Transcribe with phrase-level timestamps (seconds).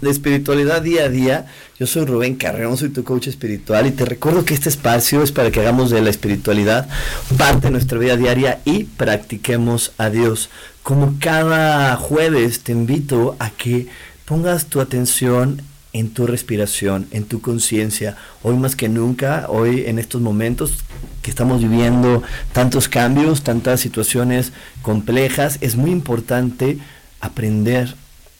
[0.00, 1.46] De espiritualidad día a día.
[1.78, 5.32] Yo soy Rubén Carreón, soy tu coach espiritual y te recuerdo que este espacio es
[5.32, 6.88] para que hagamos de la espiritualidad
[7.36, 10.50] parte de nuestra vida diaria y practiquemos a Dios.
[10.82, 13.86] Como cada jueves te invito a que
[14.24, 18.16] pongas tu atención en tu respiración, en tu conciencia.
[18.42, 20.74] Hoy más que nunca, hoy en estos momentos
[21.22, 26.78] que estamos viviendo tantos cambios, tantas situaciones complejas, es muy importante
[27.20, 27.94] aprender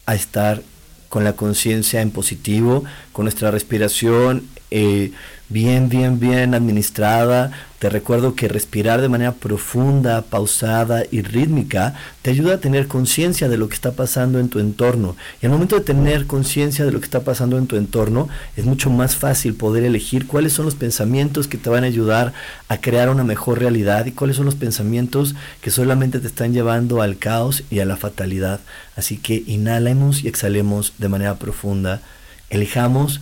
[0.07, 0.63] a estar
[1.09, 5.13] con la conciencia en positivo, con nuestra respiración eh,
[5.49, 7.53] bien, bien, bien administrada.
[7.79, 13.49] Te recuerdo que respirar de manera profunda, pausada y rítmica te ayuda a tener conciencia
[13.49, 15.17] de lo que está pasando en tu entorno.
[15.41, 18.65] Y al momento de tener conciencia de lo que está pasando en tu entorno, es
[18.65, 22.33] mucho más fácil poder elegir cuáles son los pensamientos que te van a ayudar
[22.69, 27.01] a crear una mejor realidad y cuáles son los pensamientos que solamente te están llevando
[27.01, 28.61] al caos y a la fatalidad.
[28.97, 32.03] Así que inhalemos y exhalemos de manera profunda.
[32.51, 33.21] Elijamos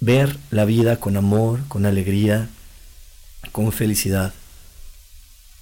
[0.00, 2.48] ver la vida con amor, con alegría,
[3.52, 4.34] con felicidad.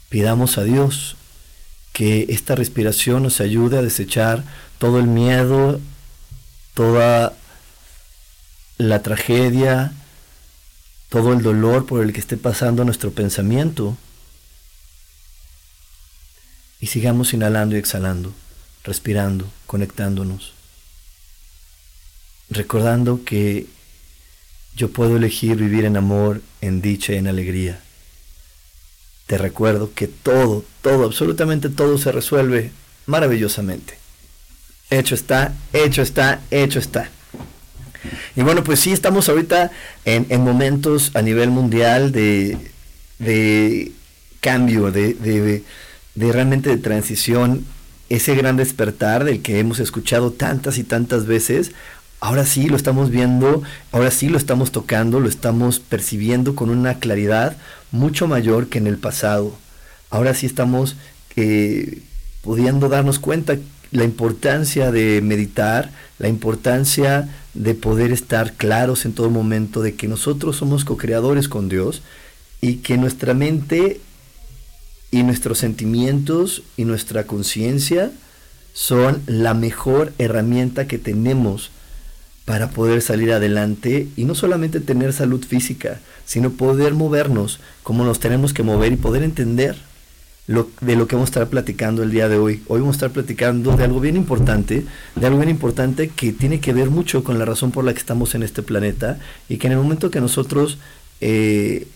[0.08, 1.16] Pidamos a Dios
[1.92, 4.44] que esta respiración nos ayude a desechar
[4.78, 5.80] todo el miedo,
[6.74, 7.34] toda
[8.78, 9.92] la tragedia,
[11.08, 13.96] todo el dolor por el que esté pasando nuestro pensamiento.
[16.80, 18.34] Y sigamos inhalando y exhalando,
[18.82, 20.52] respirando, conectándonos,
[22.50, 23.68] recordando que
[24.76, 27.80] yo puedo elegir vivir en amor, en dicha y en alegría.
[29.26, 32.72] Te recuerdo que todo, todo, absolutamente todo se resuelve
[33.06, 33.98] maravillosamente.
[34.90, 37.10] Hecho está, hecho está, hecho está.
[38.36, 39.70] Y bueno, pues sí, estamos ahorita
[40.04, 42.58] en, momentos a nivel mundial de,
[43.18, 43.92] de
[44.40, 45.62] cambio, de, de,
[46.14, 47.64] de realmente de transición,
[48.10, 51.72] ese gran despertar del que hemos escuchado tantas y tantas veces,
[52.24, 53.62] ahora sí lo estamos viendo,
[53.92, 57.58] ahora sí lo estamos tocando, lo estamos percibiendo con una claridad
[57.92, 59.54] mucho mayor que en el pasado.
[60.08, 60.96] Ahora sí estamos
[61.36, 62.00] eh,
[62.40, 63.58] pudiendo darnos cuenta
[63.90, 70.08] la importancia de meditar, la importancia de poder estar claros en todo momento de que
[70.08, 72.00] nosotros somos co-creadores con Dios
[72.62, 74.00] y que nuestra mente
[75.10, 78.12] y nuestros sentimientos y nuestra conciencia
[78.72, 81.70] son la mejor herramienta que tenemos
[82.44, 88.21] para poder salir adelante y no solamente tener salud física, sino poder movernos como nos
[88.21, 89.77] tenemos que mover y poder entender
[90.47, 92.62] de lo que vamos a estar platicando el día de hoy.
[92.66, 94.84] Hoy vamos a estar platicando de algo bien importante,
[95.16, 98.00] de algo bien importante que tiene que ver mucho con la razón por la que
[98.00, 99.19] estamos en este planeta
[99.49, 100.78] y que en el momento que nosotros
[101.22, 101.87] eh,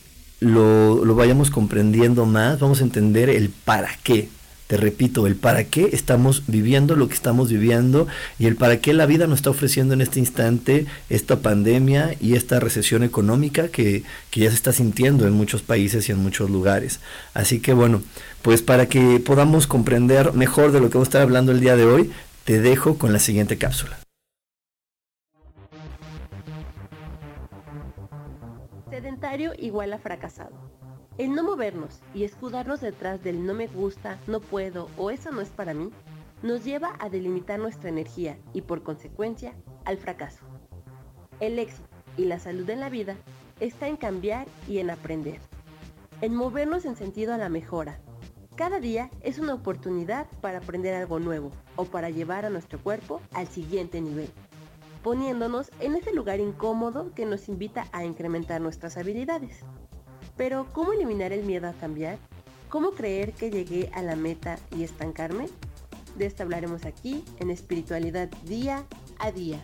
[0.40, 4.30] lo, lo vayamos comprendiendo más, vamos a entender el para qué
[4.68, 8.06] te repito, el para qué estamos viviendo lo que estamos viviendo
[8.38, 12.34] y el para qué la vida nos está ofreciendo en este instante esta pandemia y
[12.34, 16.50] esta recesión económica que, que ya se está sintiendo en muchos países y en muchos
[16.50, 17.00] lugares.
[17.32, 18.02] Así que bueno,
[18.42, 21.74] pues para que podamos comprender mejor de lo que vamos a estar hablando el día
[21.74, 22.12] de hoy,
[22.44, 23.98] te dejo con la siguiente cápsula.
[28.90, 30.67] Sedentario igual a fracasado.
[31.18, 35.40] El no movernos y escudarnos detrás del no me gusta, no puedo o eso no
[35.40, 35.90] es para mí,
[36.42, 40.44] nos lleva a delimitar nuestra energía y por consecuencia al fracaso.
[41.40, 43.16] El éxito y la salud en la vida
[43.58, 45.40] está en cambiar y en aprender,
[46.20, 47.98] en movernos en sentido a la mejora.
[48.54, 53.20] Cada día es una oportunidad para aprender algo nuevo o para llevar a nuestro cuerpo
[53.32, 54.30] al siguiente nivel,
[55.02, 59.64] poniéndonos en ese lugar incómodo que nos invita a incrementar nuestras habilidades.
[60.38, 62.16] Pero, ¿cómo eliminar el miedo a cambiar?
[62.68, 65.48] ¿Cómo creer que llegué a la meta y estancarme?
[66.16, 68.84] De esto hablaremos aquí en Espiritualidad Día
[69.18, 69.60] a Día.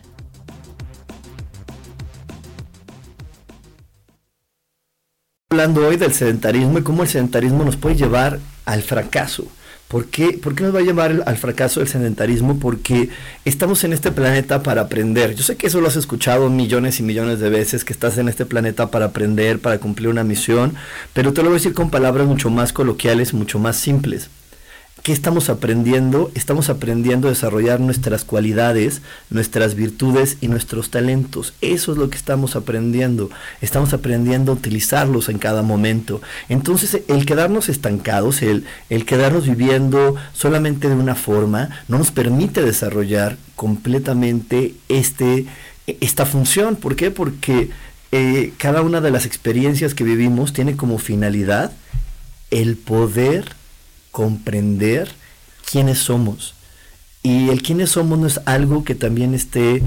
[5.49, 9.47] Hablando hoy del sedentarismo y cómo el sedentarismo nos puede llevar al fracaso.
[9.87, 10.39] ¿Por qué?
[10.41, 12.59] ¿Por qué nos va a llevar al fracaso el sedentarismo?
[12.59, 13.09] Porque
[13.45, 15.35] estamos en este planeta para aprender.
[15.35, 18.27] Yo sé que eso lo has escuchado millones y millones de veces, que estás en
[18.27, 20.73] este planeta para aprender, para cumplir una misión,
[21.13, 24.29] pero te lo voy a decir con palabras mucho más coloquiales, mucho más simples.
[25.05, 26.31] ¿Qué estamos aprendiendo?
[26.33, 31.53] Estamos aprendiendo a desarrollar nuestras cualidades, nuestras virtudes y nuestros talentos.
[31.61, 33.29] Eso es lo que estamos aprendiendo.
[33.61, 36.23] Estamos aprendiendo a utilizarlos en cada momento.
[36.49, 42.63] Entonces, el quedarnos estancados, el, el quedarnos viviendo solamente de una forma, no nos permite
[42.63, 45.45] desarrollar completamente este,
[45.85, 46.77] esta función.
[46.77, 47.11] ¿Por qué?
[47.11, 47.69] Porque
[48.11, 51.73] eh, cada una de las experiencias que vivimos tiene como finalidad
[52.49, 53.45] el poder
[54.15, 55.09] comprender
[55.69, 56.55] quiénes somos.
[57.21, 59.83] Y el quiénes somos no es algo que también esté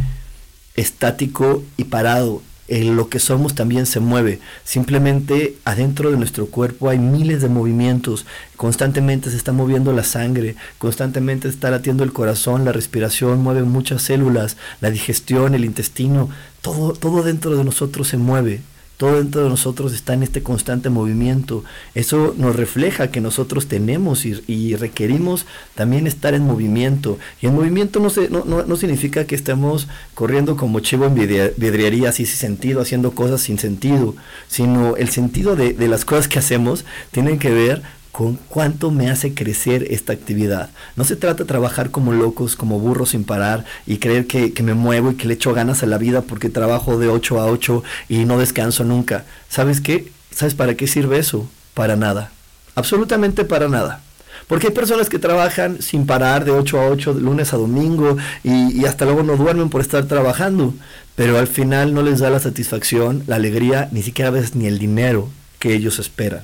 [0.76, 2.42] estático y parado.
[2.68, 4.40] En lo que somos también se mueve.
[4.64, 8.26] Simplemente adentro de nuestro cuerpo hay miles de movimientos.
[8.58, 14.02] Constantemente se está moviendo la sangre, constantemente está latiendo el corazón, la respiración mueve muchas
[14.02, 16.28] células, la digestión, el intestino,
[16.60, 18.60] todo, todo dentro de nosotros se mueve.
[18.98, 21.62] Todo dentro de nosotros está en este constante movimiento.
[21.94, 25.46] Eso nos refleja que nosotros tenemos y, requerimos
[25.76, 27.16] también estar en movimiento.
[27.40, 32.08] Y en movimiento no, se, no, no, significa que estemos corriendo como chivo en vidriería,
[32.08, 34.16] así sin sentido, haciendo cosas sin sentido,
[34.48, 37.82] sino el sentido de, de las cosas que hacemos tienen que ver
[38.18, 40.70] con cuánto me hace crecer esta actividad.
[40.96, 44.74] No se trata de trabajar como locos, como burros sin parar y creer que, me
[44.74, 47.84] muevo y que le echo ganas a la vida porque trabajo de 8 a 8
[48.08, 49.24] y no descanso nunca.
[49.48, 50.10] ¿Sabes qué?
[50.32, 51.48] ¿Sabes para qué sirve eso?
[51.74, 52.32] Para nada.
[52.74, 54.00] Absolutamente para nada.
[54.48, 58.16] Porque hay personas que trabajan sin parar de 8 a 8, de lunes a domingo,
[58.42, 60.74] y, y, hasta luego no duermen por estar trabajando.
[61.14, 64.66] Pero al final no les da la satisfacción, la alegría, ni siquiera a veces ni
[64.66, 65.28] el dinero
[65.60, 66.42] que ellos esperan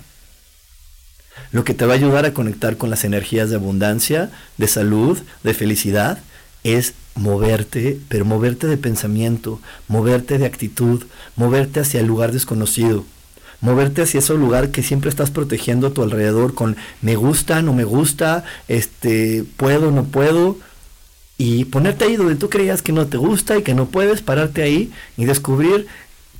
[1.53, 5.19] lo que te va a ayudar a conectar con las energías de abundancia, de salud,
[5.43, 6.19] de felicidad,
[6.65, 11.05] es moverte, pero moverte de pensamiento, moverte de actitud,
[11.37, 13.05] moverte hacia el lugar desconocido,
[13.61, 17.73] moverte hacia ese lugar que siempre estás protegiendo a tu alrededor con me gusta, no
[17.73, 20.59] me gusta, este, puedo, no puedo,
[21.39, 24.63] y ponerte ahí donde tú creías que no te gusta y que no puedes, pararte
[24.63, 25.87] ahí y descubrir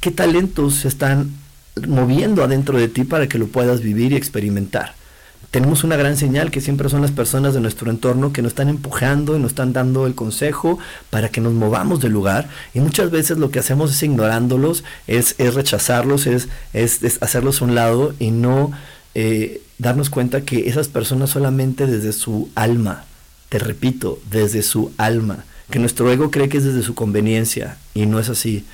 [0.00, 1.31] qué talentos están
[1.88, 4.94] moviendo adentro de ti para que lo puedas vivir y experimentar.
[5.50, 8.68] Tenemos una gran señal que siempre son las personas de nuestro entorno que nos están
[8.68, 10.80] empujando y nos están dando el consejo
[11.10, 12.48] para que nos movamos del lugar.
[12.74, 17.66] Y muchas veces lo que hacemos es ignorándolos, es, es rechazarlos, es, es, hacerlos a
[17.66, 18.72] un lado y no
[19.14, 23.04] eh, darnos cuenta que esas personas solamente desde su alma,
[23.48, 28.06] te repito, desde su alma, que nuestro ego cree que es desde su conveniencia y
[28.06, 28.64] no es así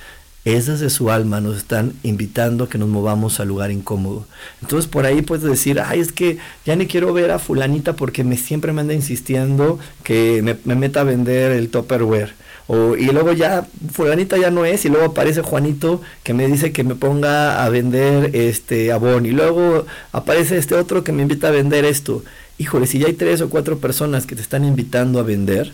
[0.44, 4.26] es desde su alma, nos están invitando a que nos movamos al lugar incómodo.
[4.62, 8.24] Entonces por ahí puedes decir, ay, es que ya ni quiero ver a fulanita porque
[8.24, 12.32] me, siempre me anda insistiendo que me, meta a vender el Tupperware.
[12.68, 16.72] O, y luego ya fulanita ya no es y luego aparece Juanito que me dice
[16.72, 21.48] que me ponga a vender este abón y luego aparece este otro que me invita
[21.48, 22.22] a vender esto.
[22.58, 25.72] Híjole, si ya hay tres o cuatro personas que te están invitando a vender,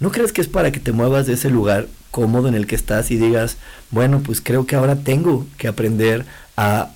[0.00, 2.74] ¿no crees que es para que te muevas de ese lugar cómodo en el que
[2.74, 3.56] estás y digas,
[3.90, 6.24] bueno, pues creo que ahora tengo que aprender
[6.56, 6.90] a,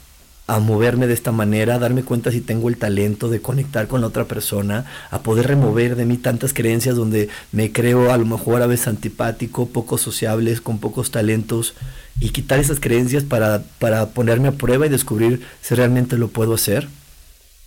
[0.46, 4.00] a moverme de esta manera, a darme cuenta si tengo el talento de conectar con
[4.00, 8.26] la otra persona, a poder remover de mí tantas creencias donde me creo a lo
[8.26, 11.74] mejor a veces antipático, poco sociables, con pocos talentos,
[12.20, 16.54] y quitar esas creencias para, para ponerme a prueba y descubrir si realmente lo puedo
[16.54, 16.88] hacer.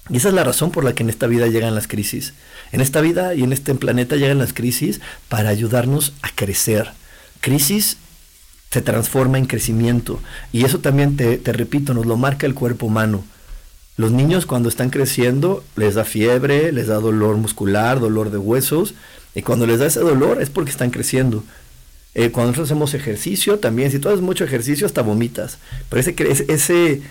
[0.10, 2.34] Y esa es la razón por la que en esta vida llegan las crisis.
[2.76, 6.92] En esta vida y en este planeta llegan las crisis para ayudarnos a crecer,
[7.40, 7.96] crisis
[8.70, 10.20] se transforma en crecimiento.
[10.52, 13.24] Y eso también, te, repito, nos lo marca el cuerpo humano.
[13.96, 18.94] Los niños cuando están creciendo les da fiebre, les da dolor muscular, dolor de huesos.
[19.36, 21.46] Y cuando les da ese dolor es porque están creciendo.
[22.14, 25.60] Eh, cuando nosotros hacemos ejercicio, también, si tú haces mucho ejercicio, hasta vomitas.
[25.88, 26.14] Pero ese,
[26.50, 27.02] ese,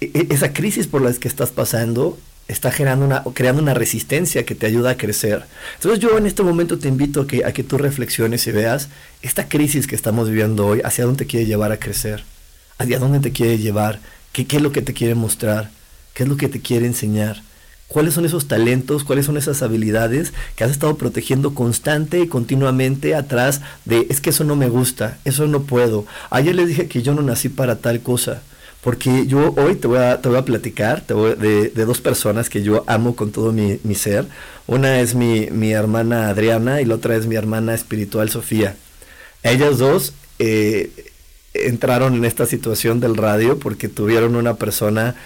[0.00, 2.16] e, esa crisis por la que estás pasando
[2.48, 5.44] está generando una, creando una resistencia que te ayuda a crecer.
[5.74, 8.88] Entonces yo en este momento te invito a que, a que tú reflexiones y veas
[9.22, 12.24] esta crisis que estamos viviendo hoy, hacia dónde te quiere llevar a crecer,
[12.78, 14.00] hacia dónde te quiere llevar,
[14.32, 15.70] qué, qué es lo que te quiere mostrar,
[16.14, 17.42] qué es lo que te quiere enseñar
[17.88, 23.14] cuáles son esos talentos, cuáles son esas habilidades que has estado protegiendo constante y continuamente
[23.14, 26.06] atrás de es que eso no me gusta, eso no puedo.
[26.30, 28.42] Ayer les dije que yo no nací para tal cosa.
[28.82, 32.84] Porque yo hoy te voy a, te voy a platicar de, dos personas que yo
[32.86, 34.26] amo con todo mi, ser.
[34.66, 38.76] Una es mi, mi, hermana Adriana y la otra es mi hermana espiritual Sofía.
[39.42, 40.90] Ellas dos eh,
[41.54, 45.16] entraron en esta situación del radio porque tuvieron una persona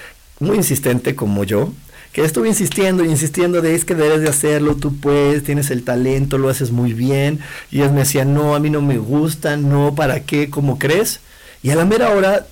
[0.41, 1.73] muy insistente como yo,
[2.13, 5.83] que estuve insistiendo y insistiendo de es que debes de hacerlo, tú puedes, tienes el
[5.83, 7.41] talento, lo haces muy bien.
[7.71, 10.51] Y ellas me decían, no, a mí no me gusta, no, ¿para qué?
[10.51, 11.21] ¿Cómo crees?
[11.63, 12.47] Y a la mera hora,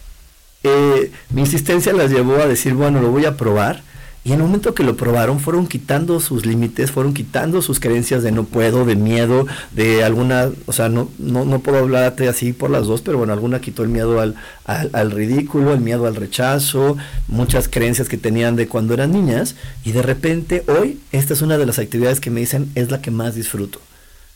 [0.63, 3.83] eh, mi insistencia las llevó a decir, bueno, lo voy a probar.
[4.23, 8.23] Y en el momento que lo probaron, fueron quitando sus límites, fueron quitando sus creencias
[8.23, 12.53] de no puedo, de miedo, de alguna, o sea, no, no, no puedo hablarte así
[12.53, 14.35] por las dos, pero bueno, alguna quitó el miedo al,
[14.67, 16.99] al, al, ridículo, el miedo al rechazo,
[17.29, 21.57] muchas creencias que tenían de cuando eran niñas, y de repente hoy esta es una
[21.57, 23.81] de las actividades que me dicen es la que más disfruto.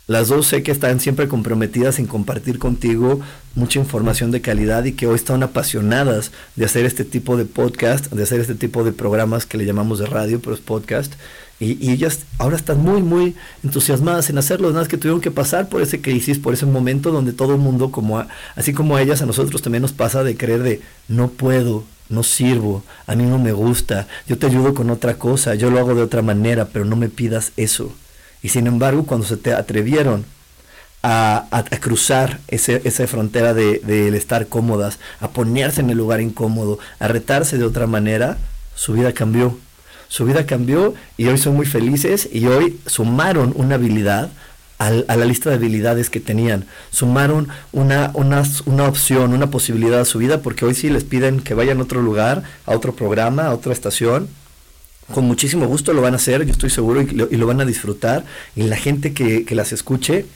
[0.06, 3.20] Las dos sé que están siempre comprometidas en compartir contigo
[3.54, 8.12] mucha información de calidad y que hoy están apasionadas de hacer este tipo de podcast,
[8.12, 11.14] de hacer este tipo de programas que le llamamos de radio, pero es podcast.
[11.58, 14.68] Y, ellas ahora están muy, muy entusiasmadas en hacerlo.
[14.68, 17.60] Nada más que tuvieron que pasar por ese crisis, por ese momento donde todo el
[17.60, 18.22] mundo, como
[18.56, 22.24] así como a ellas, a nosotros también nos pasa de creer de no puedo, no
[22.24, 25.94] sirvo, a mí no me gusta, yo te ayudo con otra cosa, yo lo hago
[25.94, 27.94] de otra manera, pero no me pidas eso.
[28.44, 30.26] Y sin embargo, cuando se te atrevieron
[31.02, 31.46] a,
[31.80, 37.64] cruzar esa frontera de, estar cómodas, a ponerse en el lugar incómodo, a retarse de
[37.64, 38.36] otra manera,
[38.74, 39.58] su vida cambió.
[40.08, 44.28] Su vida cambió y hoy son muy felices y hoy sumaron una habilidad
[44.76, 46.66] a la lista de habilidades que tenían.
[46.90, 51.40] Sumaron una, una, una, opción, una posibilidad a su vida, porque hoy sí les piden
[51.40, 54.28] que vayan a otro lugar, a otro programa, a otra estación,
[55.12, 57.06] con muchísimo gusto lo van a hacer, yo estoy seguro, y
[57.36, 58.24] lo, van a disfrutar.
[58.56, 60.26] Y la gente que, las escuche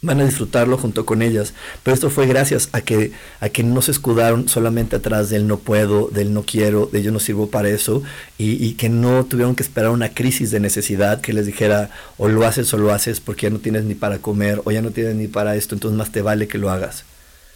[0.00, 1.54] van a disfrutarlo junto con ellas.
[1.82, 5.58] Pero esto fue gracias a que, a que no se escudaron solamente atrás del no
[5.58, 8.02] puedo, del no quiero, de yo no sirvo para eso,
[8.36, 12.28] y, y que no tuvieron que esperar una crisis de necesidad que les dijera o
[12.28, 14.90] lo haces o lo haces porque ya no tienes ni para comer o ya no
[14.90, 17.04] tienes ni para esto, entonces más te vale que lo hagas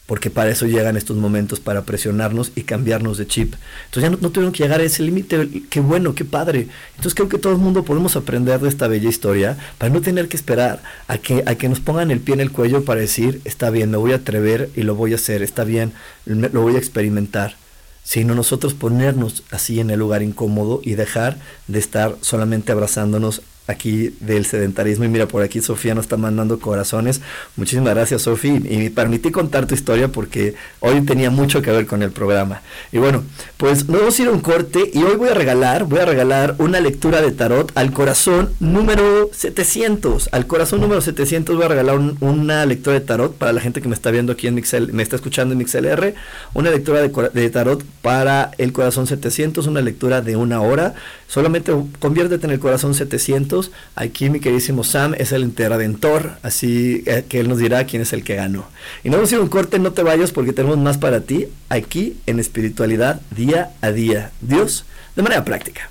[0.07, 3.55] porque para eso llegan estos momentos, para presionarnos y cambiarnos de chip.
[3.87, 6.69] Entonces ya no, tuvieron que llegar a ese límite, qué bueno, qué padre.
[6.91, 10.29] Entonces creo que todo el mundo podemos aprender de esta bella historia para no tener
[10.29, 13.41] que esperar a que, a que nos pongan el pie en el cuello para decir,
[13.45, 15.93] está bien, me voy a atrever y lo voy a hacer, está bien,
[16.27, 17.57] lo voy a experimentar
[18.05, 24.15] sino nosotros ponernos así en el lugar incómodo y dejar de estar solamente abrazándonos aquí
[24.21, 25.05] del sedentarismo.
[25.05, 27.21] Y mira, por aquí Sofía nos está mandando corazones.
[27.57, 28.55] Muchísimas gracias, Sofía.
[28.55, 32.63] Y me permití contar tu historia porque hoy tenía mucho que ver con el programa.
[32.91, 33.23] Y bueno,
[33.57, 36.05] pues nos vamos a ir a un corte y hoy voy a regalar, voy a
[36.05, 40.31] regalar una lectura de tarot al corazón número 700.
[40.33, 43.89] Al corazón número 700 voy a regalar una lectura de tarot para la gente que
[43.89, 46.15] me está viendo aquí en Mixel, me está escuchando en MixLR.
[46.55, 50.95] Una lectura de, de tarot para el corazón 700, una lectura de una hora.
[51.29, 53.52] Solamente conviértete en el corazón 700.
[53.95, 58.25] Aquí mi queridísimo Sam es el interventor, así que él nos dirá quién es el
[58.25, 58.67] que ganó.
[59.05, 61.49] Y no vamos a ir un corte, no te vayas porque tenemos más para ti
[61.69, 64.31] aquí en espiritualidad día a día.
[64.41, 64.85] Dios
[65.17, 65.91] de manera práctica.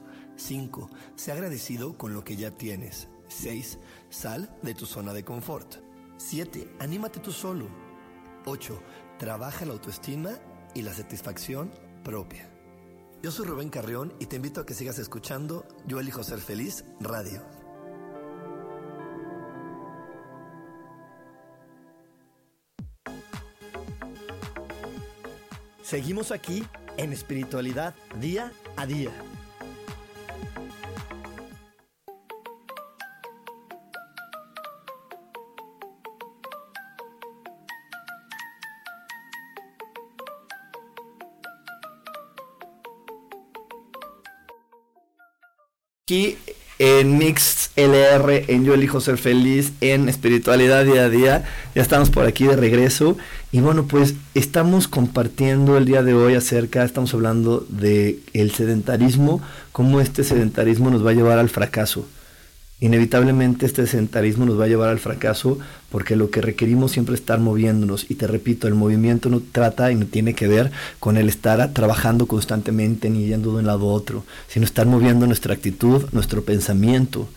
[0.41, 0.89] 5.
[1.15, 3.07] Sé agradecido con lo que ya tienes.
[3.27, 3.79] 6.
[4.09, 5.75] Sal de tu zona de confort.
[6.17, 6.75] 7.
[6.79, 7.67] Anímate tú solo.
[8.45, 8.81] 8.
[9.17, 10.31] Trabaja la autoestima
[10.73, 11.71] y la satisfacción
[12.03, 12.49] propia.
[13.21, 16.83] Yo soy Rubén Carrión y te invito a que sigas escuchando Yo elijo ser feliz
[16.99, 17.41] radio.
[25.83, 26.63] Seguimos aquí
[26.97, 29.11] en espiritualidad día a día.
[46.79, 51.45] En Mix LR, en Yo Elijo Ser Feliz, en Espiritualidad Día a Día.
[51.73, 53.17] Ya estamos por aquí de regreso.
[53.51, 59.41] Y bueno, pues estamos compartiendo el día de hoy acerca, estamos hablando de el sedentarismo,
[59.71, 62.05] cómo este sedentarismo nos va a llevar al fracaso
[62.81, 65.59] inevitablemente este sedentarismo nos va a llevar al fracaso
[65.91, 68.05] porque lo que requerimos siempre es estar moviéndonos.
[68.09, 71.73] Y te repito, el movimiento no trata y no tiene que ver con el estar
[71.73, 76.43] trabajando constantemente ni yendo de un lado a otro, sino estar moviendo nuestra actitud, nuestro
[76.43, 77.27] pensamiento,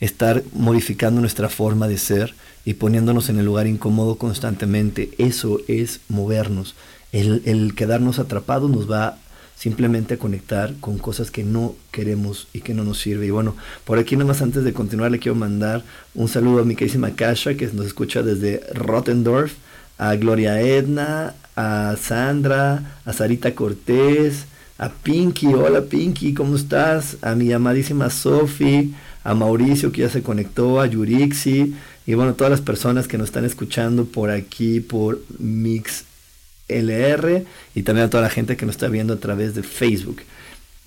[0.00, 5.10] estar modificando nuestra forma de ser y poniéndonos en el lugar incómodo constantemente.
[5.16, 6.74] Eso es movernos.
[7.12, 9.16] El, quedarnos atrapados nos va
[9.58, 13.26] simplemente conectar con cosas que no queremos y que no nos sirve.
[13.26, 15.82] Y bueno, por aquí nomás antes de continuar le quiero mandar
[16.14, 19.54] un saludo a mi queridísima Kasha que nos escucha desde Rottendorf,
[19.98, 24.44] a Gloria Edna, a Sandra, a Sarita Cortés,
[24.78, 27.16] a Pinky, hola Pinky, ¿cómo estás?
[27.20, 28.94] A mi amadísima Sofi,
[29.24, 31.74] a Mauricio que ya se conectó, a Yurixi
[32.06, 36.04] y bueno, todas las personas que nos están escuchando por aquí por Mix
[36.68, 40.22] LR y también a toda la gente que nos está viendo a través de Facebook.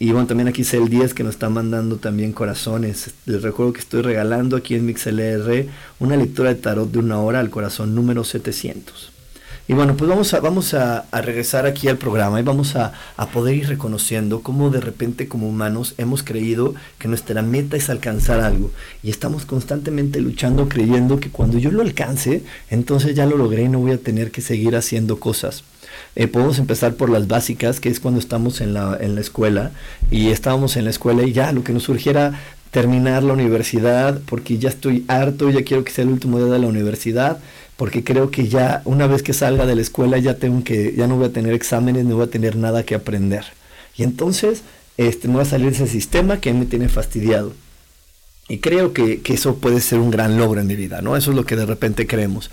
[0.01, 3.11] Y bueno, también aquí el 10 que nos está mandando también corazones.
[3.27, 5.67] Les recuerdo que estoy regalando aquí en MixLR
[5.99, 9.11] una lectura de tarot de una hora al corazón número 700.
[9.67, 13.27] Y bueno, pues vamos a, vamos a, regresar aquí al programa y vamos a, a,
[13.27, 18.39] poder ir reconociendo cómo de repente como humanos hemos creído que nuestra meta es alcanzar
[18.39, 18.71] algo.
[19.03, 23.69] Y estamos constantemente luchando creyendo que cuando yo lo alcance, entonces ya lo logré y
[23.69, 25.63] no voy a tener que seguir haciendo cosas.
[26.15, 29.71] Eh, podemos empezar por las básicas, que es cuando estamos en la, en la escuela
[30.09, 32.39] y estábamos en la escuela y ya lo que nos surgiera
[32.71, 36.59] terminar la universidad porque ya estoy harto, ya quiero que sea el último día de
[36.59, 37.39] la universidad,
[37.77, 41.07] porque creo que ya una vez que salga de la escuela ya tengo que ya
[41.07, 43.45] no voy a tener exámenes, no voy a tener nada que aprender.
[43.97, 44.63] Y entonces
[44.97, 47.53] este me va a salir ese sistema que me tiene fastidiado.
[48.47, 51.15] Y creo que, que, eso puede ser un gran logro en mi vida, ¿no?
[51.15, 52.51] Eso es lo que de repente creemos.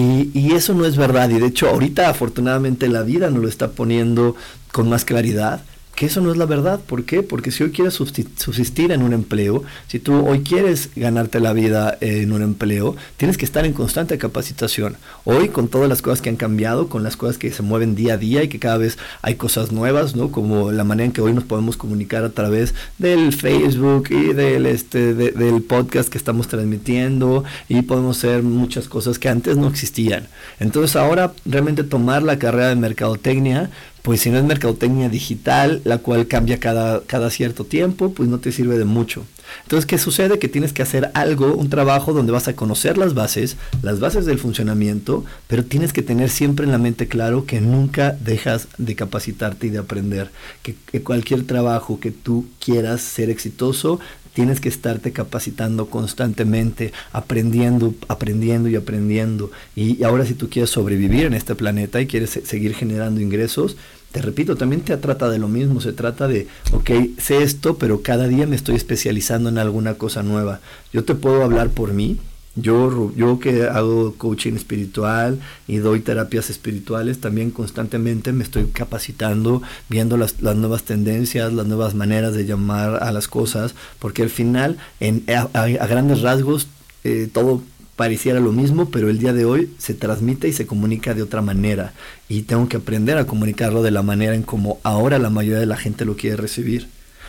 [0.00, 1.30] Y, eso no es verdad.
[1.30, 4.34] Y de hecho, ahorita afortunadamente la vida nos lo está poniendo
[4.72, 5.62] con más claridad
[5.94, 6.80] que eso no es la verdad.
[6.80, 7.22] ¿Por qué?
[7.22, 11.96] Porque si hoy quieres subsistir en un empleo, si tú hoy quieres ganarte la vida
[12.00, 14.96] en un empleo, tienes que estar en constante capacitación.
[15.24, 18.14] Hoy, con todas las cosas que han cambiado, con las cosas que se mueven día
[18.14, 20.30] a día y que cada vez hay cosas nuevas, ¿no?
[20.30, 24.66] Como la manera en que hoy nos podemos comunicar a través del Facebook y del,
[24.66, 30.28] este, del podcast que estamos transmitiendo y podemos hacer muchas cosas que antes no existían.
[30.60, 33.70] Entonces ahora realmente tomar la carrera de mercadotecnia
[34.04, 38.38] pues si no es mercadotecnia digital, la cual cambia cada, cada cierto tiempo, pues no
[38.38, 39.24] te sirve de mucho.
[39.62, 40.38] Entonces, ¿qué sucede?
[40.38, 44.26] Que tienes que hacer algo, un trabajo donde vas a conocer las bases, las bases
[44.26, 48.94] del funcionamiento, pero tienes que tener siempre en la mente claro que nunca dejas de
[48.94, 50.30] capacitarte y de aprender.
[50.62, 54.00] Que, que cualquier trabajo que tú quieras ser exitoso,
[54.34, 59.50] tienes que estarte capacitando constantemente, aprendiendo, aprendiendo y aprendiendo.
[59.74, 63.76] Y ahora si tú quieres sobrevivir en este planeta y quieres seguir generando ingresos,
[64.12, 68.02] te repito, también te trata de lo mismo, se trata de, ok, sé esto, pero
[68.02, 70.60] cada día me estoy especializando en alguna cosa nueva.
[70.92, 72.18] Yo te puedo hablar por mí,
[72.56, 79.62] yo, yo que hago coaching espiritual y doy terapias espirituales, también constantemente me estoy capacitando,
[79.88, 84.30] viendo las, las nuevas tendencias, las nuevas maneras de llamar a las cosas, porque al
[84.30, 86.68] final, en, a, grandes rasgos,
[87.02, 87.62] eh, todo
[87.96, 91.42] pareciera lo mismo, pero el día de hoy se transmite y se comunica de otra
[91.42, 91.92] manera.
[92.28, 95.66] Y tengo que aprender a comunicarlo de la manera en como ahora la mayoría de
[95.66, 96.88] la gente lo quiere recibir.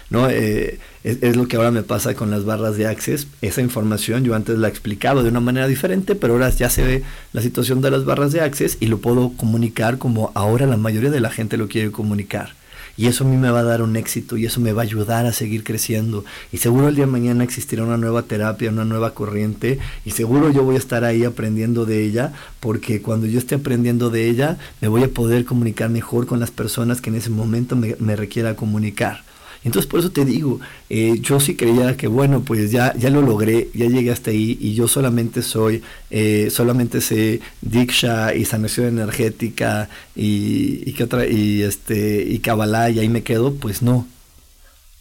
[0.09, 0.29] ¿No?
[0.29, 3.27] Eh, es, lo que ahora me pasa con las barras de Access.
[3.41, 7.03] Esa información yo antes la explicaba de una manera diferente, pero ahora ya se ve
[7.33, 11.11] la situación de las barras de Access y lo puedo comunicar como ahora la mayoría
[11.11, 12.53] de la gente lo quiere comunicar.
[12.97, 14.85] Y eso a mí me va a dar un éxito y eso me va a
[14.85, 16.23] ayudar a seguir creciendo.
[16.53, 19.79] Y seguro el día de mañana existirá una nueva terapia, una nueva corriente.
[20.05, 24.09] Y seguro yo voy a estar ahí aprendiendo de ella, porque cuando yo esté aprendiendo
[24.09, 27.75] de ella, me voy a poder comunicar mejor con las personas que en ese momento
[27.75, 29.23] me, me requiera comunicar.
[29.65, 30.59] Entonces por eso te digo,
[30.91, 34.59] eh, yo sí creía que bueno, pues ya, ya lo logré, ya llegué hasta ahí
[34.61, 41.63] y yo solamente soy, eh, solamente sé Diksha y sanación energética y, y, otra, y,
[41.63, 44.07] este, y Kabbalah y ahí me quedo, pues no.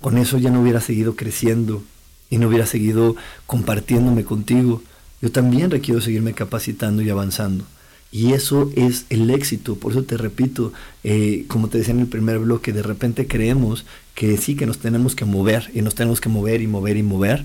[0.00, 1.82] Con eso ya no hubiera seguido creciendo
[2.30, 4.82] y no hubiera seguido compartiéndome contigo.
[5.20, 7.66] Yo también requiero seguirme capacitando y avanzando.
[8.14, 9.74] Y eso es el éxito.
[9.74, 10.72] Por eso te repito,
[11.02, 14.78] eh, como te decía en el primer bloque, de repente creemos que sí, que nos
[14.78, 17.44] tenemos que mover y nos tenemos que mover y mover y mover.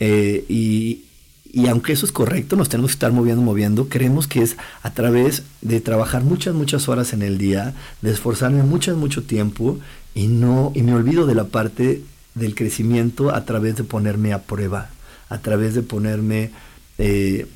[0.00, 1.02] Eh, y,
[1.52, 4.92] y aunque eso es correcto, nos tenemos que estar moviendo, moviendo, creemos que es a
[4.92, 9.78] través de trabajar muchas, muchas horas en el día, de esforzarme mucho, mucho tiempo
[10.14, 12.02] y no, y me olvido de la parte
[12.34, 14.90] del crecimiento a través de ponerme a prueba,
[15.28, 16.50] a través de ponerme
[16.98, 17.46] eh,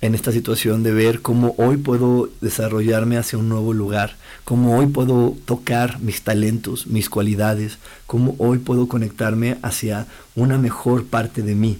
[0.00, 4.86] en esta situación de ver cómo hoy puedo desarrollarme hacia un nuevo lugar, cómo hoy
[4.86, 10.06] puedo tocar mis talentos, mis cualidades, cómo hoy puedo conectarme hacia
[10.36, 11.78] una mejor parte de mí.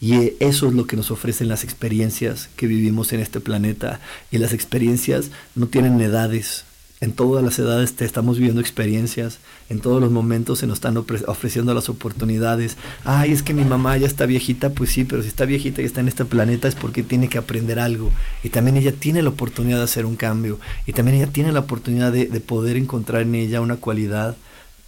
[0.00, 4.00] Y eso es lo que nos ofrecen las experiencias que vivimos en este planeta.
[4.30, 6.64] Y las experiencias no tienen edades,
[7.00, 10.96] en todas las edades te estamos viviendo experiencias, en todos los momentos se nos están
[10.96, 12.76] ofreciendo las oportunidades.
[13.04, 15.84] Ay, es que mi mamá ya está viejita, pues sí, pero si está viejita y
[15.84, 18.10] está en este planeta es porque tiene que aprender algo.
[18.42, 20.58] Y también ella tiene la oportunidad de hacer un cambio.
[20.86, 24.36] Y también ella tiene la oportunidad de, poder encontrar en ella una cualidad,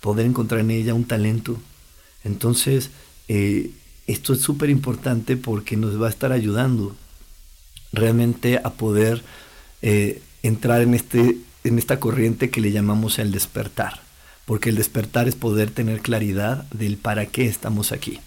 [0.00, 1.58] poder encontrar en ella un talento.
[2.24, 2.90] Entonces,
[3.28, 3.70] eh,
[4.08, 6.96] esto es súper importante porque nos va a estar ayudando
[7.92, 9.22] realmente a poder
[9.82, 14.00] eh, entrar en este en esta corriente que le llamamos el despertar,
[14.44, 18.20] porque el despertar es poder tener claridad del para qué estamos aquí.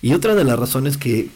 [0.00, 1.30] Y otra de las razones que,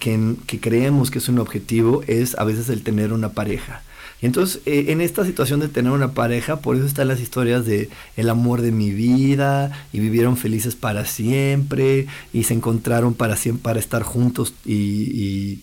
[0.61, 3.83] creemos que es un objetivo es a veces el tener una pareja.
[4.21, 7.67] Y entonces, eh, en esta situación de tener una pareja, por eso están las historias
[7.67, 13.37] de el amor de mi vida, y vivieron felices para siempre, y se encontraron para
[13.37, 15.61] siempre, para estar juntos y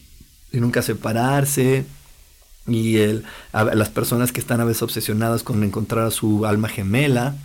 [0.51, 1.85] nunca separarse
[2.67, 7.35] y el, las personas que están a veces obsesionadas con encontrar a su alma gemela.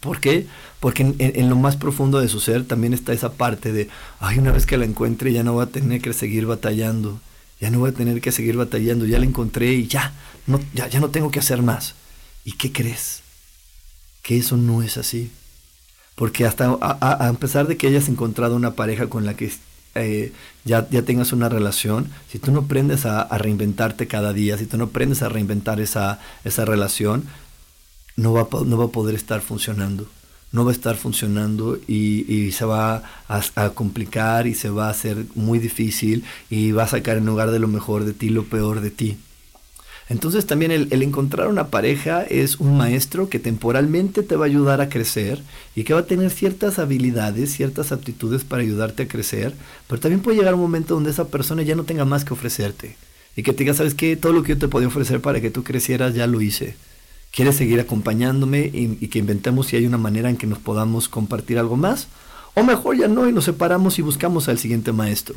[0.00, 0.46] ¿Por qué?
[0.80, 3.88] Porque en, lo más profundo de su ser también está esa parte de,
[4.20, 7.20] ay, una vez que la encuentre ya no voy a tener que seguir batallando,
[7.60, 10.12] ya no voy a tener que seguir batallando, ya la encontré y ya,
[10.46, 11.94] no, ya, ya no tengo que hacer más.
[12.44, 13.22] ¿Y qué crees?
[14.22, 15.30] Que eso no es así.
[16.16, 19.50] Porque hasta a, a pesar de que hayas encontrado una pareja con la que
[19.94, 20.32] eh,
[20.64, 24.76] ya, ya tengas una relación, si tú no aprendes a, reinventarte cada día, si tú
[24.76, 27.24] no aprendes a reinventar esa, esa relación,
[28.16, 30.06] no va, no va a poder estar funcionando.
[30.52, 35.26] No va a estar funcionando y, se va a, complicar y se va a hacer
[35.34, 38.80] muy difícil y va a sacar en lugar de lo mejor de ti lo peor
[38.80, 39.18] de ti.
[40.08, 44.80] Entonces también el, encontrar una pareja es un maestro que temporalmente te va a ayudar
[44.80, 45.42] a crecer
[45.74, 49.54] y que va a tener ciertas habilidades, ciertas aptitudes para ayudarte a crecer,
[49.88, 52.96] pero también puede llegar un momento donde esa persona ya no tenga más que ofrecerte
[53.34, 55.50] y que te diga, sabes qué, todo lo que yo te podía ofrecer para que
[55.50, 56.76] tú crecieras ya lo hice.
[57.32, 61.08] ¿Quieres seguir acompañándome y, y que inventemos si hay una manera en que nos podamos
[61.08, 62.06] compartir algo más?
[62.54, 65.34] O mejor ya no y nos separamos y buscamos al siguiente maestro.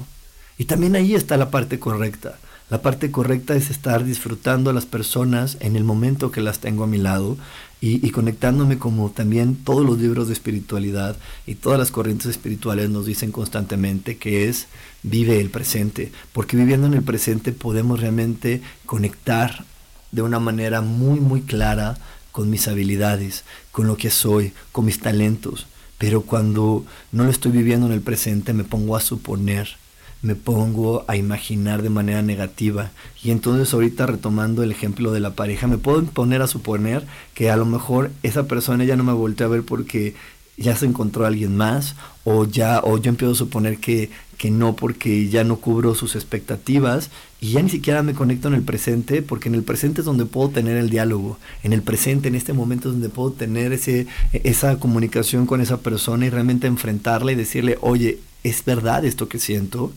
[0.59, 2.37] Y también ahí está la parte correcta.
[2.69, 6.83] La parte correcta es estar disfrutando a las personas en el momento que las tengo
[6.83, 7.37] a mi lado
[7.79, 13.05] y, conectándome como también todos los libros de espiritualidad y todas las corrientes espirituales nos
[13.05, 14.67] dicen constantemente que es
[15.01, 19.63] vive el presente, porque viviendo en el presente podemos realmente conectar
[20.11, 21.97] de una manera muy muy clara
[22.33, 27.53] con mis habilidades, con lo que soy, con mis talentos, pero cuando no lo estoy
[27.53, 29.77] viviendo en el presente me pongo a suponer
[30.21, 32.91] me pongo a imaginar de manera negativa.
[33.23, 37.49] Y entonces ahorita retomando el ejemplo de la pareja, me puedo poner a suponer que
[37.49, 40.15] a lo mejor esa persona ya no me volteó a ver porque
[40.57, 44.75] ya se encontró alguien más o ya o yo empiezo a suponer que, que no
[44.75, 49.21] porque ya no cubro sus expectativas y ya ni siquiera me conecto en el presente
[49.21, 52.53] porque en el presente es donde puedo tener el diálogo en el presente en este
[52.53, 57.35] momento es donde puedo tener ese esa comunicación con esa persona y realmente enfrentarla y
[57.35, 59.93] decirle oye es verdad esto que siento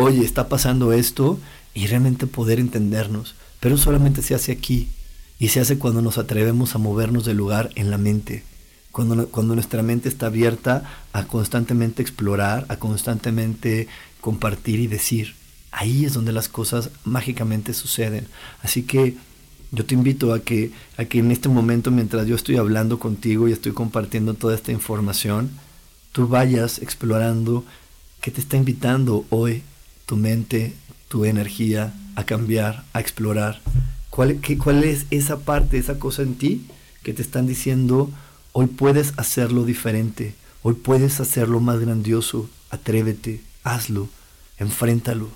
[0.00, 1.38] oye, está pasando esto,
[1.74, 3.34] y realmente poder entendernos.
[3.60, 4.88] Pero solamente se hace aquí,
[5.38, 8.44] y se hace cuando nos atrevemos a movernos del lugar en la mente.
[8.92, 13.88] Cuando, cuando nuestra mente está abierta a constantemente explorar, a constantemente
[14.20, 15.34] compartir y decir.
[15.72, 18.26] Ahí es donde las cosas mágicamente suceden.
[18.62, 19.16] Así que
[19.70, 23.48] yo te invito a que, a que en este momento, mientras yo estoy hablando contigo
[23.48, 25.50] y estoy compartiendo toda esta información,
[26.12, 27.64] tú vayas explorando
[28.20, 29.62] qué te está invitando hoy
[30.10, 30.72] tu mente,
[31.06, 33.60] tu energía a cambiar, a explorar.
[34.10, 36.66] ¿Cuál, qué, ¿Cuál es esa parte, esa cosa en ti
[37.04, 38.10] que te están diciendo,
[38.50, 44.08] hoy puedes hacerlo diferente, hoy puedes hacerlo más grandioso, atrévete, hazlo,
[44.58, 45.28] enfréntalo?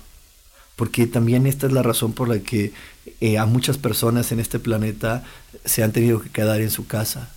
[0.75, 2.73] Porque también esta es la razón por la que
[3.21, 5.23] eh, a muchas personas en este planeta
[5.63, 7.29] se han tenido que quedar en su casa.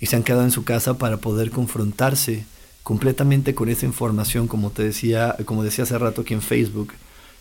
[0.00, 2.44] Y se han quedado en su casa para poder confrontarse
[2.84, 6.92] completamente con esa información, como te decía, como decía hace rato aquí en Facebook,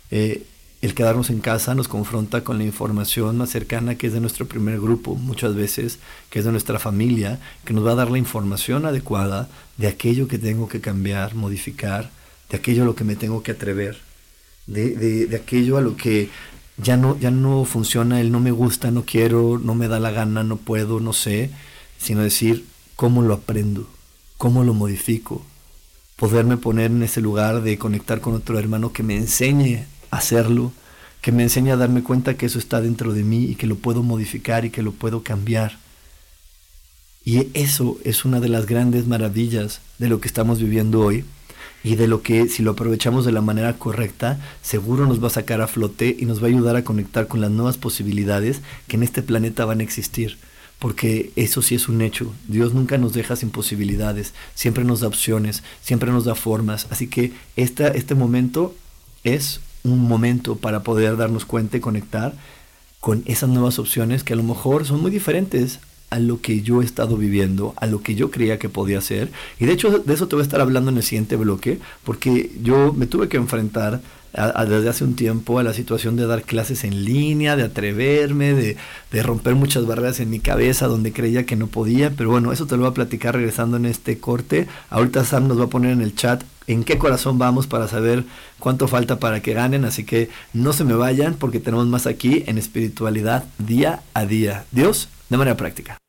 [0.10, 0.48] eh,
[0.82, 4.48] el quedarnos en casa nos confronta con la información más cercana que es de nuestro
[4.48, 8.18] primer grupo, muchas veces, que es de nuestra familia, que nos va a dar la
[8.18, 12.10] información adecuada de aquello que tengo que cambiar, modificar,
[12.50, 13.98] de aquello a lo que me tengo que atrever,
[14.66, 16.30] de, de, de aquello a lo que
[16.78, 20.12] ya no, ya no funciona, el no me gusta, no quiero, no me da la
[20.12, 21.50] gana, no puedo, no sé,
[21.98, 23.88] sino decir cómo lo aprendo
[24.44, 25.42] ¿Cómo lo modifico?
[26.18, 30.74] Poderme poner en ese lugar de conectar con otro hermano que me enseñe a hacerlo,
[31.22, 33.78] que me enseñe a darme cuenta que eso está dentro de mí y que lo
[33.78, 35.78] puedo modificar y que lo puedo cambiar.
[37.24, 41.24] Y eso es una de las grandes maravillas de lo que estamos viviendo hoy
[41.82, 45.40] y de lo que si lo aprovechamos de la manera correcta, seguro nos va a
[45.40, 48.98] sacar a flote y nos va a ayudar a conectar con las nuevas posibilidades que
[48.98, 50.38] en este planeta van a existir
[50.84, 52.34] porque eso sí es un hecho.
[52.50, 56.88] Dios nunca nos deja sin posibilidades, siempre nos da opciones, siempre nos da formas.
[56.90, 58.76] Así que esta, este momento
[59.24, 62.34] es un momento para poder darnos cuenta y conectar
[63.00, 66.82] con esas nuevas opciones que a lo mejor son muy diferentes a lo que yo
[66.82, 69.32] he estado viviendo, a lo que yo creía que podía ser.
[69.62, 72.52] Y de hecho de eso te voy a estar hablando en el siguiente bloque, porque
[72.62, 74.02] yo me tuve que enfrentar
[74.34, 78.78] desde hace un tiempo a la situación de dar clases en línea, de atreverme, de,
[79.12, 82.66] de, romper muchas barreras en mi cabeza donde creía que no podía, pero bueno, eso
[82.66, 84.68] te lo voy a platicar regresando en este corte.
[84.90, 88.24] Ahorita Sam nos va a poner en el chat en qué corazón vamos para saber
[88.60, 92.44] cuánto falta para que ganen, así que no se me vayan porque tenemos más aquí
[92.48, 94.66] en espiritualidad día a día.
[94.72, 96.03] Dios, de manera práctica.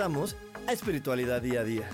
[0.00, 0.34] Regresamos
[0.66, 1.90] a Espiritualidad Día a Día.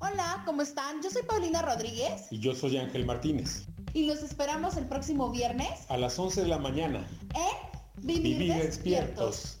[0.00, 1.00] Hola, ¿cómo están?
[1.00, 2.26] Yo soy Paulina Rodríguez.
[2.32, 3.66] Y yo soy Ángel Martínez.
[3.92, 5.88] Y los esperamos el próximo viernes.
[5.88, 7.06] A las 11 de la mañana.
[7.34, 9.60] En Vivir, despiertos.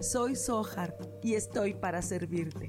[0.00, 2.68] Soy Sohar y estoy para servirte.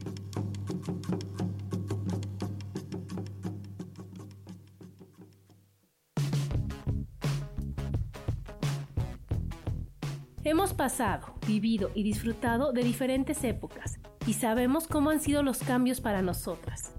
[10.44, 16.02] Hemos pasado, vivido y disfrutado de diferentes épocas y sabemos cómo han sido los cambios
[16.02, 16.94] para nosotras.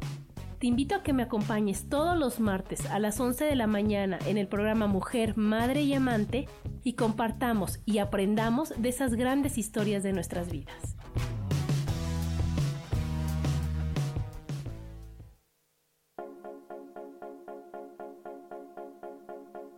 [0.60, 4.18] Te invito a que me acompañes todos los martes a las 11 de la mañana
[4.26, 6.48] en el programa Mujer, Madre y Amante
[6.84, 10.96] y compartamos y aprendamos de esas grandes historias de nuestras vidas.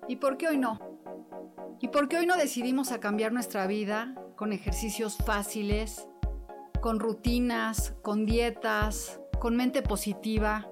[0.08, 0.80] ¿Y por qué hoy no?
[1.80, 6.08] ¿Y por qué hoy no decidimos cambiar nuestra vida con ejercicios fáciles,
[6.80, 10.71] con rutinas, con dietas, con mente positiva?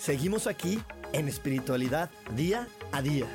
[0.00, 0.80] Seguimos aquí
[1.12, 3.26] en espiritualidad día a día.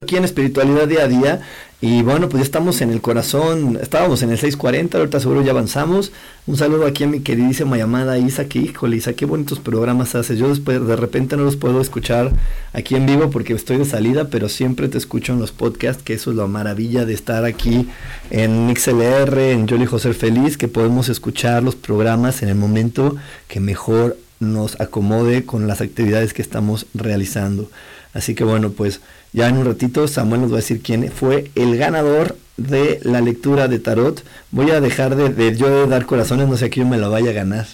[0.00, 1.42] Aquí en espiritualidad día a día
[1.84, 5.50] y bueno, pues ya estamos en el corazón, estábamos en el 640, ahorita seguro ya
[5.50, 6.12] avanzamos.
[6.46, 10.38] Un saludo aquí a mi queridísima llamada Isa, que híjole Isa, qué bonitos programas haces.
[10.38, 12.32] Yo después de repente no los puedo escuchar
[12.72, 16.14] aquí en vivo porque estoy de salida, pero siempre te escucho en los podcasts, que
[16.14, 17.86] eso es la maravilla de estar aquí
[18.30, 23.14] en XLR, en Yo elijo ser feliz, que podemos escuchar los programas en el momento
[23.46, 27.68] que mejor nos acomode con las actividades que estamos realizando.
[28.14, 29.02] Así que bueno, pues
[29.34, 33.20] ya en un ratito Samuel nos va a decir quién fue el ganador de la
[33.20, 34.22] lectura de tarot.
[34.52, 37.30] Voy a dejar de, yo de dar corazones, no sé a quién me lo vaya
[37.30, 37.66] a ganar.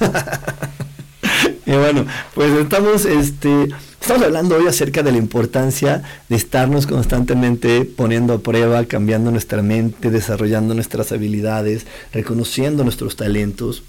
[1.64, 3.68] y bueno, pues estamos, este,
[4.00, 9.62] estamos hablando hoy acerca de la importancia de estarnos constantemente poniendo a prueba, cambiando nuestra
[9.62, 13.84] mente, desarrollando nuestras habilidades, reconociendo nuestros talentos.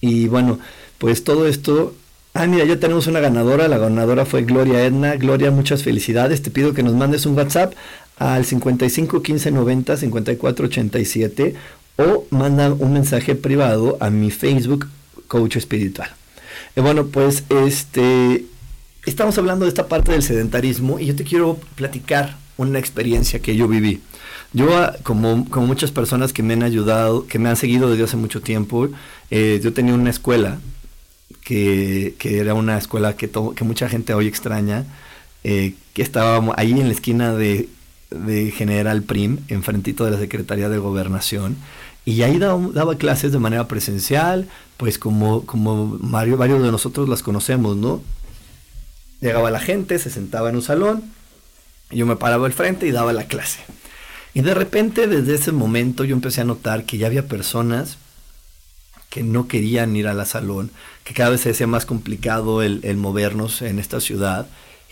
[0.00, 0.60] Y bueno,
[0.98, 1.92] pues todo esto
[2.36, 3.68] Ah, mira, ya tenemos una ganadora.
[3.68, 5.14] La ganadora fue Gloria Edna.
[5.14, 6.42] Gloria, muchas felicidades.
[6.42, 7.74] Te pido que nos mandes un WhatsApp
[8.18, 11.54] al 55 15 90 54 87
[11.96, 14.88] o manda un mensaje privado a mi Facebook
[15.28, 16.10] Coach Espiritual.
[16.74, 18.46] Y bueno, pues este
[19.06, 23.54] estamos hablando de esta parte del sedentarismo y yo te quiero platicar una experiencia que
[23.54, 24.00] yo viví.
[24.52, 28.04] Yo, ah, como, como muchas personas que me han ayudado, que me han seguido desde
[28.04, 28.88] hace mucho tiempo,
[29.30, 30.58] eh, yo tenía una escuela
[31.44, 34.84] que, era una escuela que, que mucha gente hoy extraña,
[35.44, 37.68] eh, que estaba ahí en la esquina de,
[38.56, 41.56] General Prim, enfrentito de la Secretaría de Gobernación,
[42.04, 47.76] y ahí daba, clases de manera presencial, pues como, como varios de nosotros las conocemos,
[47.76, 48.02] ¿no?
[49.20, 51.02] Llegaba la gente, se sentaba en un salón,
[51.90, 53.60] yo me paraba al frente y daba la clase.
[54.32, 57.98] Y de repente, desde ese momento, yo empecé a notar que ya había personas
[59.10, 60.70] que no querían ir a la salón,
[61.04, 64.46] que cada vez se hacía más complicado el, movernos en esta ciudad,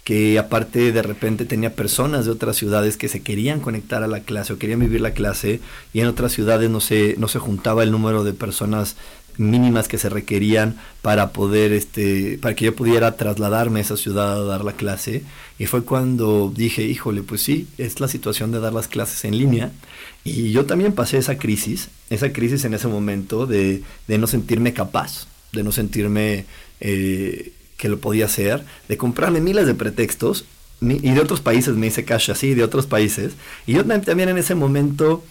[0.05, 4.21] que aparte de repente tenía personas de otras ciudades que se querían conectar a la
[4.21, 5.61] clase o querían vivir la clase
[5.93, 8.97] y en otras ciudades no se, no se juntaba el número de personas
[9.39, 14.35] mínimas que se requerían para poder este para que yo pudiera trasladarme a esa ciudad
[14.35, 15.23] a dar la clase.
[15.59, 19.39] Y fue cuando dije híjole pues sí es la situación de dar las clases en
[19.39, 19.73] línea
[20.25, 25.27] y yo también pasé esa crisis esa crisis en ese momento de, no sentirme capaz
[25.53, 26.47] de no sentirme
[26.81, 30.45] eh, que lo podía hacer de comprarme miles de pretextos
[30.81, 33.35] y de otros países me hice cash así de otros países
[33.67, 35.23] y yo también en ese momento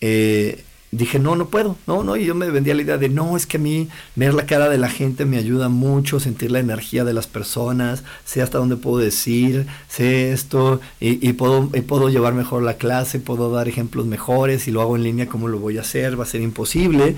[0.00, 0.64] eh,
[0.96, 3.46] dije, no, no puedo, no, no, y yo me vendía la idea de, no, es
[3.46, 7.04] que a mí ver la cara de la gente me ayuda mucho, sentir la energía
[7.04, 12.34] de las personas, sé hasta dónde puedo decir, sé esto, y, puedo, y puedo llevar
[12.34, 15.78] mejor la clase, puedo dar ejemplos mejores, y lo hago en línea, ¿cómo lo voy
[15.78, 16.18] a hacer?
[16.18, 17.16] Va a ser imposible.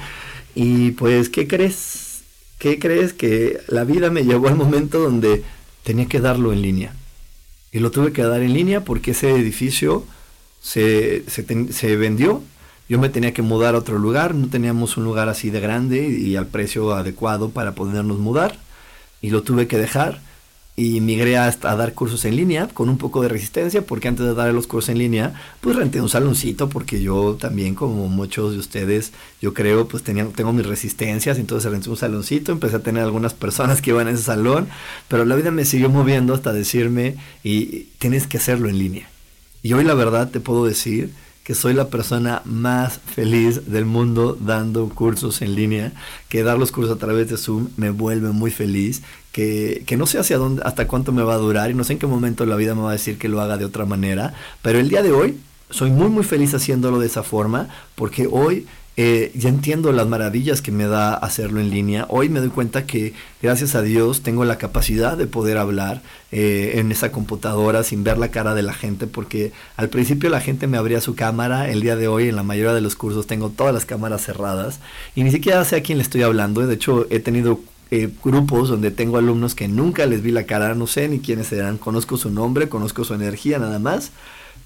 [0.54, 2.05] Y pues, ¿qué crees?
[2.58, 3.12] ¿Qué crees?
[3.12, 5.44] Que la vida me llevó al momento donde
[5.82, 6.94] tenía que darlo en línea.
[7.72, 10.04] y lo tuve que dar en línea porque ese edificio
[10.60, 12.42] se, se, vendió.
[12.88, 16.08] Yo me tenía que mudar a otro lugar, no teníamos un lugar así de grande
[16.08, 18.58] y al precio adecuado para podernos mudar
[19.20, 20.20] y lo tuve que dejar
[20.78, 24.26] y migré a, a, dar cursos en línea con un poco de resistencia porque antes
[24.26, 28.52] de dar los cursos en línea pues renté un saloncito porque yo también como muchos
[28.52, 32.80] de ustedes yo creo pues tenía, tengo mis resistencias entonces renté un saloncito empecé a
[32.80, 34.68] tener algunas personas que iban a ese salón
[35.08, 39.08] pero la vida me siguió moviendo hasta decirme y tienes que hacerlo en línea
[39.62, 41.10] y hoy la verdad te puedo decir
[41.46, 45.92] que soy la persona más feliz del mundo dando cursos en línea,
[46.28, 50.06] que dar los cursos a través de Zoom me vuelve muy feliz, que, que, no
[50.06, 52.46] sé hacia dónde, hasta cuánto me va a durar y no sé en qué momento
[52.46, 55.04] la vida me va a decir que lo haga de otra manera, pero el día
[55.04, 55.38] de hoy
[55.70, 58.66] soy muy muy feliz haciéndolo de esa forma porque hoy
[58.98, 62.06] eh, ya entiendo las maravillas que me da hacerlo en línea.
[62.08, 66.00] Hoy me doy cuenta que gracias a Dios tengo la capacidad de poder hablar
[66.32, 70.40] eh, en esa computadora sin ver la cara de la gente porque al principio la
[70.40, 71.68] gente me abría su cámara.
[71.68, 74.80] El día de hoy en la mayoría de los cursos tengo todas las cámaras cerradas
[75.14, 76.66] y ni siquiera sé a quién le estoy hablando.
[76.66, 80.74] De hecho he tenido eh, grupos donde tengo alumnos que nunca les vi la cara,
[80.74, 84.10] no sé ni quiénes serán, conozco su nombre, conozco su energía nada más,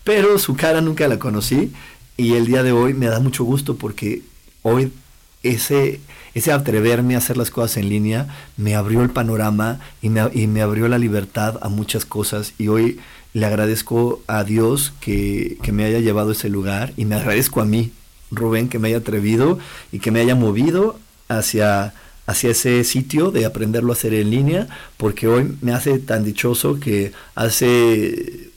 [0.04, 1.72] pero su cara nunca la conocí
[2.20, 4.22] y el día de hoy me da mucho gusto porque
[4.62, 4.92] hoy
[5.42, 6.00] ese,
[6.34, 10.46] ese atreverme a hacer las cosas en línea me abrió el panorama y me, y
[10.46, 12.52] me abrió la libertad a muchas cosas.
[12.58, 13.00] Y hoy
[13.32, 17.62] le agradezco a Dios que, que me haya llevado a ese lugar y me agradezco
[17.62, 17.92] a mí,
[18.30, 19.58] Rubén, que me haya atrevido
[19.90, 20.98] y que me haya movido
[21.28, 21.94] hacia
[22.26, 24.68] hacia ese sitio de aprenderlo a hacer en línea,
[24.98, 28.50] porque hoy me hace tan dichoso que hace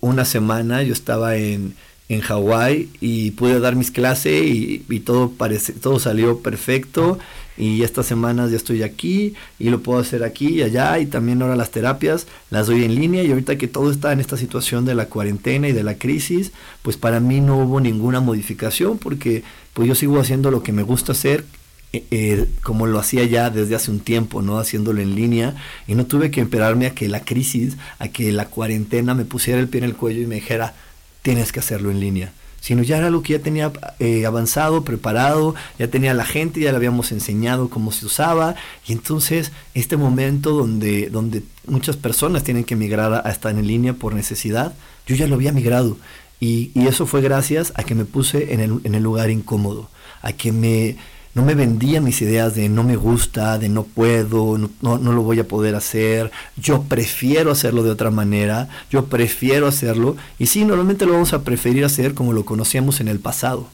[0.00, 1.76] una semana yo estaba en,
[2.10, 7.18] en Hawái y pude dar mis clases y, todo, parece, todo salió perfecto.
[7.56, 11.40] Y estas semanas ya estoy aquí y lo puedo hacer aquí y allá y también
[11.40, 13.22] ahora las terapias las doy en línea.
[13.22, 16.50] Y ahorita que todo está en esta situación de la cuarentena y de la crisis,
[16.82, 20.82] pues para mí no hubo ninguna modificación porque pues yo sigo haciendo lo que me
[20.82, 21.44] gusta hacer
[21.92, 24.58] eh, eh, como lo hacía ya desde hace un tiempo, ¿no?
[24.58, 25.54] Haciéndolo en línea.
[25.86, 29.60] Y no tuve que esperarme a que la crisis, a que la cuarentena me pusiera
[29.60, 30.74] el pie en el cuello y me dijera,
[31.22, 32.32] tienes que hacerlo en línea.
[32.60, 36.70] Sino ya era lo que ya tenía eh, avanzado, preparado, ya tenía la gente, ya
[36.70, 38.54] le habíamos enseñado cómo se usaba.
[38.86, 43.94] Y entonces este momento donde, donde muchas personas tienen que migrar a, estar en línea
[43.94, 44.74] por necesidad,
[45.06, 45.96] yo ya lo había migrado.
[46.38, 49.88] Y, y eso fue gracias a que me puse en el, en el lugar incómodo,
[50.20, 50.96] a que me,
[51.34, 55.22] no me vendía mis ideas de no me gusta, de no puedo, no, no, lo
[55.22, 60.64] voy a poder hacer, yo prefiero hacerlo de otra manera, yo prefiero hacerlo, y sí,
[60.64, 63.68] normalmente lo vamos a preferir hacer como lo conocíamos en el pasado.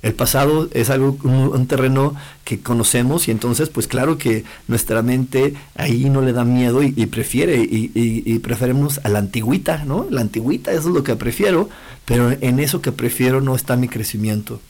[0.00, 5.54] El pasado es algo, un, terreno que conocemos y entonces pues claro que nuestra mente
[5.76, 10.08] ahí no le da miedo y, prefiere y, preferimos a la antigüita, ¿no?
[10.10, 11.68] La antigüita, eso es lo que prefiero,
[12.04, 14.60] pero en eso que prefiero no está mi crecimiento.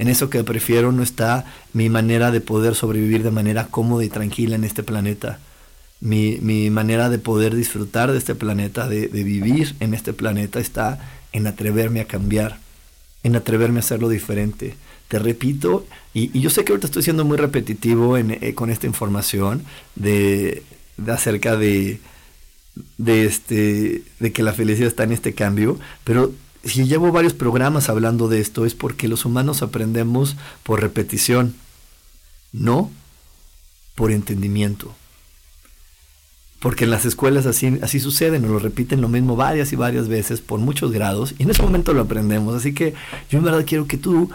[0.00, 1.44] En eso que prefiero no está
[1.74, 5.40] mi manera de poder sobrevivir de manera cómoda y tranquila en este planeta.
[6.00, 6.38] Mi,
[6.70, 12.00] manera de poder disfrutar de este planeta, de, vivir en este planeta, está en atreverme
[12.00, 12.58] a cambiar,
[13.24, 14.74] en atreverme a hacerlo diferente.
[15.08, 19.64] Te repito, y, yo sé que ahorita estoy siendo muy repetitivo eh, con esta información
[19.96, 20.62] de,
[21.08, 22.00] acerca de,
[22.96, 26.32] de, este, de que la felicidad está en este cambio, pero
[26.64, 31.54] si llevo varios programas hablando de esto es porque los humanos aprendemos por repetición,
[32.52, 32.90] no
[33.94, 34.94] por entendimiento.
[36.58, 40.08] Porque en las escuelas así, así sucede, nos lo repiten lo mismo varias y varias
[40.08, 42.54] veces por muchos grados y en ese momento lo aprendemos.
[42.54, 42.92] Así que
[43.30, 44.30] yo en verdad quiero que tú,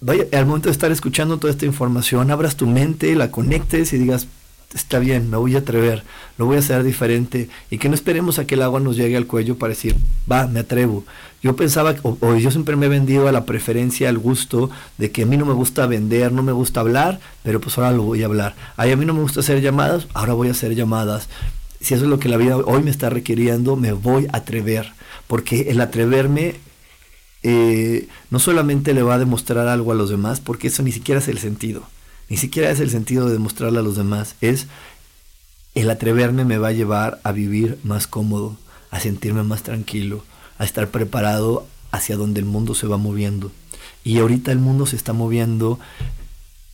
[0.00, 3.98] vaya, al momento de estar escuchando toda esta información, abras tu mente, la conectes y
[3.98, 4.26] digas,
[4.74, 6.02] está bien, me voy a atrever,
[6.38, 9.16] lo voy a hacer diferente y que no esperemos a que el agua nos llegue
[9.16, 9.96] al cuello para decir,
[10.30, 11.04] va, me atrevo.
[11.42, 15.22] Yo pensaba, o, yo siempre me he vendido a la preferencia, al gusto de que
[15.22, 18.22] a mí no me gusta vender, no me gusta hablar, pero pues ahora lo voy
[18.22, 18.54] a hablar.
[18.76, 21.28] Ay, a mí no me gusta hacer llamadas, ahora voy a hacer llamadas.
[21.80, 24.92] Si eso es lo que la vida hoy me está requiriendo, me voy a atrever,
[25.26, 26.56] porque el atreverme
[27.42, 31.20] eh, no solamente le va a demostrar algo a los demás, porque eso ni siquiera
[31.20, 31.86] es el sentido
[32.28, 34.66] ni siquiera es el sentido de demostrarle a los demás, es
[35.74, 38.56] el atreverme me va a llevar a vivir más cómodo,
[38.90, 40.24] a sentirme más tranquilo,
[40.58, 43.52] a estar preparado hacia donde el mundo se va moviendo.
[44.02, 45.78] Y ahorita el mundo se está moviendo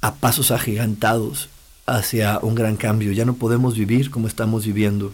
[0.01, 1.49] a pasos agigantados
[1.87, 3.13] hacia un gran cambio.
[3.13, 5.13] Ya no podemos vivir como estamos viviendo.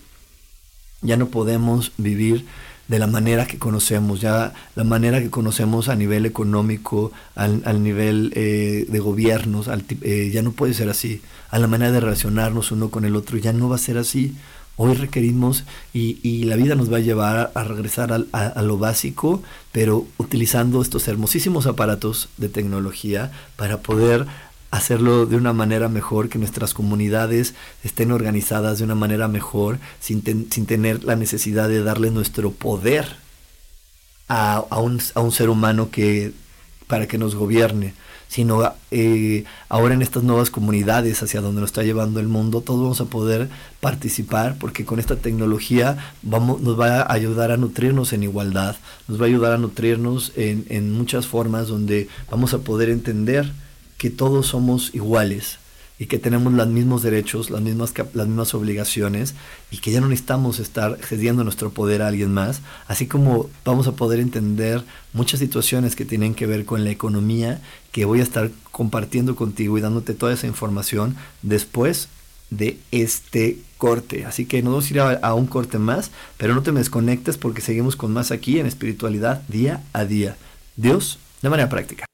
[1.01, 2.45] Ya no podemos vivir
[2.89, 8.33] de la manera que conocemos, ya la manera que conocemos a nivel económico, al, nivel
[8.35, 9.69] eh, de gobiernos,
[10.03, 11.21] eh, ya no puede ser así.
[11.51, 14.35] A la manera de relacionarnos uno con el otro ya no va a ser así,
[14.81, 20.07] Hoy requerimos y, la vida nos va a llevar a regresar a, lo básico, pero
[20.19, 24.27] utilizando estos hermosísimos aparatos de tecnología para poder
[24.71, 27.55] hacerlo de una manera mejor, que nuestras comunidades
[27.85, 33.17] estén organizadas de una manera mejor, sin, sin tener la necesidad de darle nuestro poder
[34.29, 36.33] a, un, a un ser humano que
[36.87, 37.95] para que nos gobierne
[38.29, 42.81] sino eh, ahora en estas nuevas comunidades hacia donde nos está llevando el mundo, todos
[42.81, 43.49] vamos a poder
[43.81, 48.77] participar porque con esta tecnología vamos, nos va a ayudar a nutrirnos en igualdad,
[49.09, 53.51] nos va a ayudar a nutrirnos en, en muchas formas donde vamos a poder entender
[53.99, 55.59] que todos somos iguales
[55.99, 59.35] y que tenemos los mismos derechos, las mismas, las mismas obligaciones
[59.71, 63.89] y que ya no necesitamos estar cediendo nuestro poder a alguien más, así como vamos
[63.89, 68.23] a poder entender muchas situaciones que tienen que ver con la economía, que voy a
[68.23, 72.09] estar compartiendo contigo y dándote toda esa información después
[72.51, 74.25] de este corte.
[74.25, 77.37] Así que nos vamos a ir a, un corte más, pero no te me desconectes
[77.37, 80.37] porque seguimos con más aquí en espiritualidad día a día.
[80.77, 82.05] Dios de manera práctica.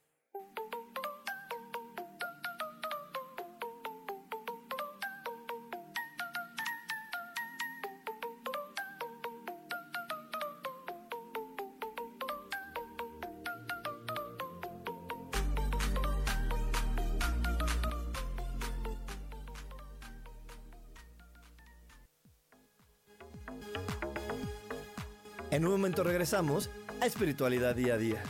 [26.24, 26.70] Regresamos
[27.02, 28.22] a Espiritualidad Día a Día.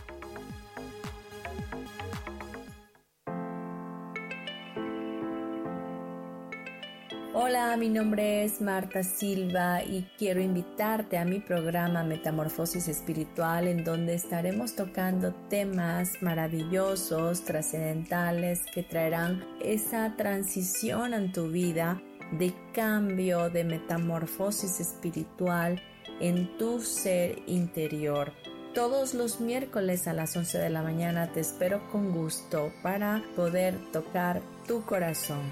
[7.32, 13.84] Hola, mi nombre es Marta Silva y quiero invitarte a mi programa Metamorfosis Espiritual en
[13.84, 23.50] donde estaremos tocando temas maravillosos, trascendentales que traerán esa transición en tu vida de cambio,
[23.50, 25.80] de metamorfosis espiritual
[26.20, 28.32] en tu ser interior.
[28.74, 33.78] Todos los miércoles a las 11 de la mañana te espero con gusto para poder
[33.92, 35.42] tocar tu corazón.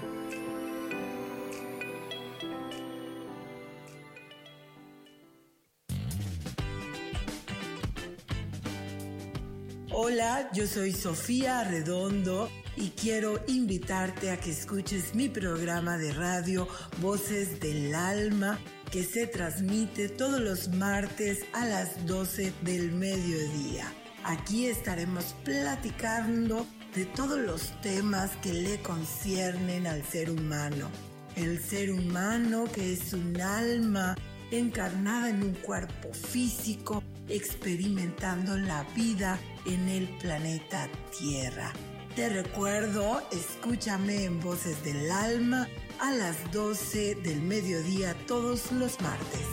[9.95, 16.67] Hola, yo soy Sofía Redondo y quiero invitarte a que escuches mi programa de radio
[16.99, 18.59] Voces del Alma
[18.93, 23.91] que se transmite todos los martes a las 12 del mediodía.
[24.23, 30.91] Aquí estaremos platicando de todos los temas que le conciernen al ser humano.
[31.35, 34.15] El ser humano que es un alma
[34.51, 40.87] encarnada en un cuerpo físico, experimentando la vida en el planeta
[41.17, 41.73] Tierra.
[42.15, 45.67] Te recuerdo, escúchame en Voces del Alma
[46.03, 49.47] a las 12 del mediodía todos los martes.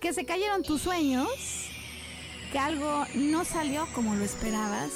[0.00, 1.28] Que se cayeron tus sueños,
[2.50, 4.92] que algo no salió como lo esperabas,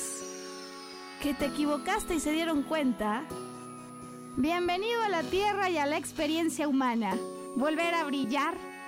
[1.22, 3.22] que te equivocaste y se dieron cuenta.
[4.38, 7.14] Bienvenido a la Tierra y a la experiencia humana.
[7.54, 8.73] Volver a brillar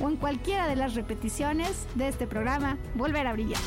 [0.00, 3.60] o en cualquiera de las repeticiones de este programa Volver a Brillar.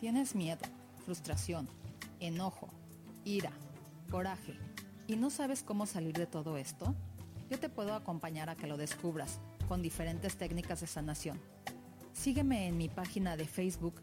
[0.00, 0.60] ¿Tienes miedo,
[1.06, 1.66] frustración,
[2.20, 2.68] enojo,
[3.24, 3.52] ira,
[4.10, 4.54] coraje
[5.06, 6.94] y no sabes cómo salir de todo esto?
[7.48, 11.40] Yo te puedo acompañar a que lo descubras con diferentes técnicas de sanación.
[12.12, 14.02] Sígueme en mi página de Facebook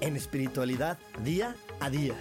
[0.00, 2.14] en espiritualidad día a día.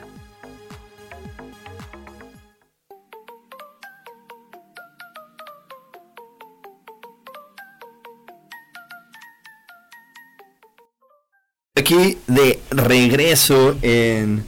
[11.76, 14.44] Aquí de regreso en,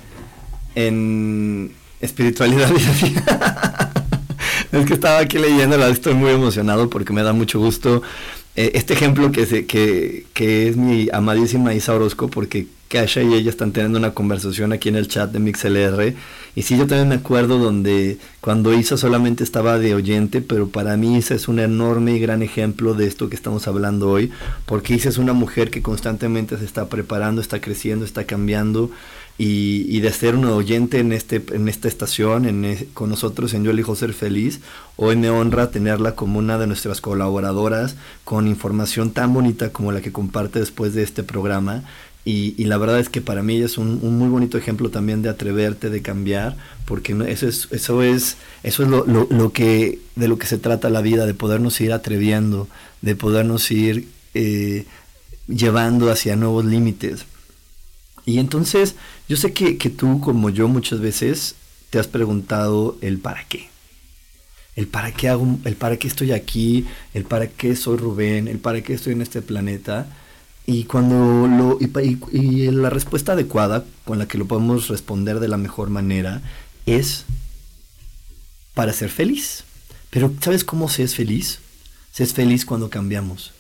[0.76, 3.92] en espiritualidad día a día.
[4.72, 8.02] Es que estaba aquí leyéndola, estoy muy emocionado porque me da mucho gusto
[8.56, 13.34] eh, este ejemplo que, se, que, que es mi amadísima Isa Orozco, porque Kasha y
[13.34, 16.14] ella están teniendo una conversación aquí en el chat de MixLR.
[16.56, 20.98] Y sí, yo también me acuerdo donde cuando Isa solamente estaba de oyente, pero para
[20.98, 24.32] mí Isa es un enorme y gran ejemplo de esto que estamos hablando hoy,
[24.66, 28.92] porque Isa es una mujer que constantemente se está preparando, está creciendo, está cambiando
[29.44, 33.72] y, de ser un oyente en, este, en esta estación, en, con nosotros en Yo
[33.72, 34.60] elijo ser feliz.
[34.98, 40.02] Hoy me honra tenerla como una de nuestras colaboradoras con información tan bonita como la
[40.02, 41.84] que comparte después de este programa.
[42.24, 45.90] Y, la verdad es que para mí es un, muy bonito ejemplo también de atreverte,
[45.90, 46.56] de cambiar,
[46.86, 50.92] porque eso es, eso es, eso es lo, lo, que, de lo que se trata
[50.92, 52.68] la vida, de podernos ir atreviendo,
[53.02, 54.86] de podernos ir eh,
[55.48, 57.26] llevando hacia nuevos límites.
[58.26, 58.96] Y entonces,
[59.28, 61.56] yo sé que, tú, como yo, muchas veces
[61.90, 63.70] te has preguntado el para qué.
[64.76, 68.60] El para qué hago, el para qué estoy aquí, el para qué soy Rubén, el
[68.60, 70.08] para qué estoy en este planeta.
[70.66, 75.48] Y cuando lo y, y, la respuesta adecuada con la que lo podemos responder de
[75.48, 76.42] la mejor manera
[76.86, 77.26] es
[78.74, 79.64] para ser feliz.
[80.10, 81.60] Pero ¿sabes cómo se es feliz?
[82.12, 83.52] Se es feliz cuando cambiamos.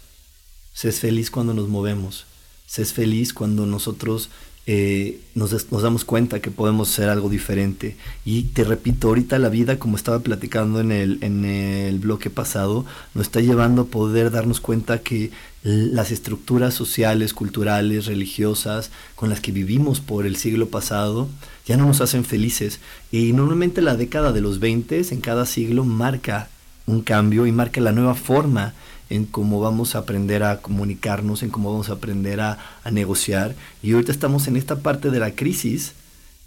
[0.73, 2.25] Se es feliz cuando nos movemos.
[2.67, 4.29] Se es feliz cuando nosotros
[4.67, 7.97] eh, nos, damos cuenta que podemos ser algo diferente.
[8.25, 12.85] Y te repito, ahorita la vida, como estaba platicando en el, en el bloque pasado,
[13.13, 15.31] nos está llevando a poder darnos cuenta que
[15.63, 21.27] las estructuras sociales, culturales, religiosas con las que vivimos por el siglo pasado
[21.67, 22.79] ya no nos hacen felices.
[23.11, 26.49] Y normalmente la década de los 20 en cada siglo marca
[26.87, 28.73] un cambio y marca la nueva forma
[29.09, 32.57] en cómo vamos a aprender a comunicarnos, en cómo vamos a aprender a,
[32.91, 33.55] negociar.
[33.83, 35.93] Y ahorita estamos en esta parte de la crisis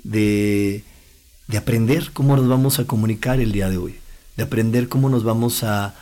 [0.03, 0.83] de,
[1.57, 3.97] aprender cómo nos vamos a comunicar el día de hoy,
[4.37, 5.95] de aprender cómo nos vamos a,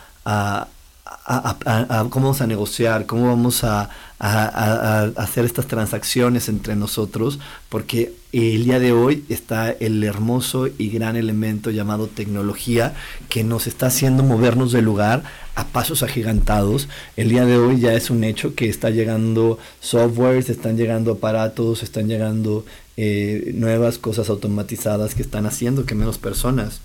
[2.09, 3.89] cómo vamos a negociar, cómo vamos a,
[4.19, 11.17] hacer estas transacciones entre nosotros, porque el día de hoy está el hermoso y gran
[11.17, 12.93] elemento llamado tecnología
[13.27, 15.23] que nos está haciendo movernos del lugar
[15.55, 16.87] a pasos agigantados.
[17.17, 21.83] El día de hoy ya es un hecho que está llegando softwares, están llegando aparatos,
[21.83, 26.79] están llegando eh, nuevas cosas automatizadas que están haciendo que menos personas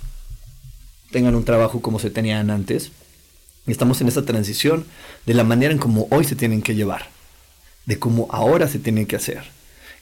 [1.10, 2.90] tengan un trabajo como se tenían antes.
[3.72, 4.84] Estamos en esa transición
[5.26, 7.08] de la manera en como hoy se tienen que llevar,
[7.86, 9.42] de cómo ahora se tienen que hacer.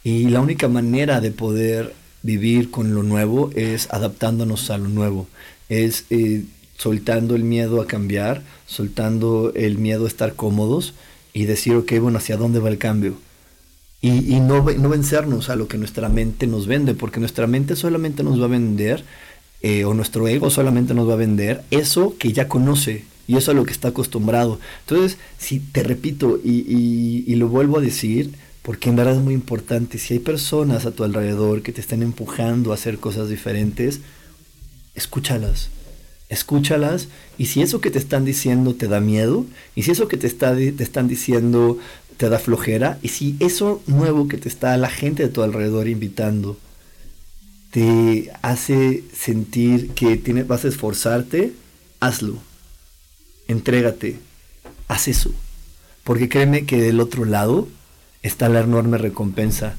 [0.04, 1.92] Y la única manera de poder
[2.22, 5.26] vivir con lo nuevo es adaptándonos a lo nuevo,
[5.68, 6.44] es eh,
[6.76, 10.94] soltando el miedo a cambiar, soltando el miedo a estar cómodos
[11.32, 13.18] y decir, ok, bueno, ¿hacia dónde va el cambio?
[14.02, 18.22] Y, no, no, vencernos a lo que nuestra mente nos vende, porque nuestra mente solamente
[18.22, 19.02] nos va a vender,
[19.62, 23.50] eh, o nuestro ego solamente nos va a vender eso que ya conoce, y eso
[23.50, 24.60] a lo que está acostumbrado.
[24.80, 29.34] Entonces, si te repito y, y lo vuelvo a decir, porque en verdad es muy
[29.34, 34.00] importante, si hay personas a tu alrededor que te están empujando a hacer cosas diferentes,
[34.94, 35.70] escúchalas
[36.28, 37.08] escúchalas
[37.38, 40.26] y si eso que te están diciendo te da miedo y si eso que te,
[40.26, 41.78] está, te están diciendo
[42.16, 45.88] te da flojera y si eso nuevo que te está la gente de tu alrededor
[45.88, 46.56] invitando
[47.70, 51.52] te hace sentir que tiene, vas a esforzarte,
[52.00, 52.38] hazlo,
[53.48, 54.18] entrégate,
[54.88, 55.30] haz eso.
[56.04, 57.68] Porque créeme que del otro lado
[58.22, 59.76] está la enorme recompensa.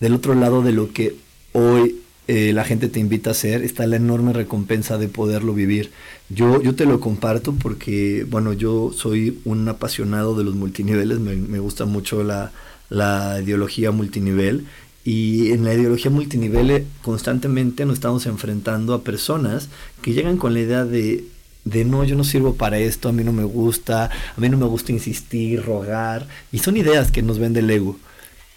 [0.00, 1.16] Del otro lado de lo que
[1.52, 5.92] hoy eh, la gente te invita a hacer, está la enorme recompensa de poderlo vivir.
[6.28, 11.36] Yo, yo te lo comparto porque, bueno, yo soy un apasionado de los multiniveles, me,
[11.36, 12.50] me gusta mucho la,
[12.88, 14.66] la, ideología multinivel
[15.04, 19.68] y en la ideología multinivel constantemente nos estamos enfrentando a personas
[20.02, 21.24] que llegan con la idea de
[21.66, 24.56] de no, yo no sirvo para esto, a mí no me gusta, a mí no
[24.56, 27.98] me gusta insistir, rogar, y son ideas que nos vende el ego.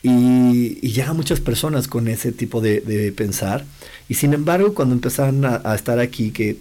[0.03, 3.65] Y, y llegan muchas personas con ese tipo de, pensar.
[4.07, 6.57] Y sin embargo, cuando empezaron a, estar aquí, que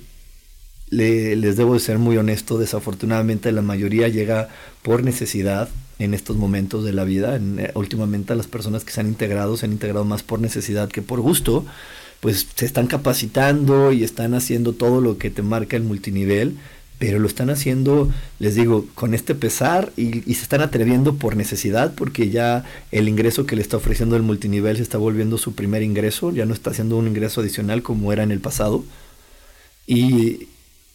[0.90, 4.48] les debo de ser muy honesto, desafortunadamente la mayoría llega
[4.82, 5.68] por necesidad
[5.98, 7.36] en estos momentos de la vida.
[7.36, 11.02] Eh, últimamente las personas que se han integrado se han integrado más por necesidad que
[11.02, 11.66] por gusto,
[12.20, 16.56] pues se están capacitando y están haciendo todo lo que te marca el multinivel
[16.98, 18.10] pero lo están haciendo,
[18.40, 23.46] les digo, con este pesar y, se están atreviendo por necesidad, porque ya el ingreso
[23.46, 26.70] que le está ofreciendo el multinivel se está volviendo su primer ingreso, ya no está
[26.70, 28.84] haciendo un ingreso adicional como era en el pasado.
[29.86, 30.48] Y,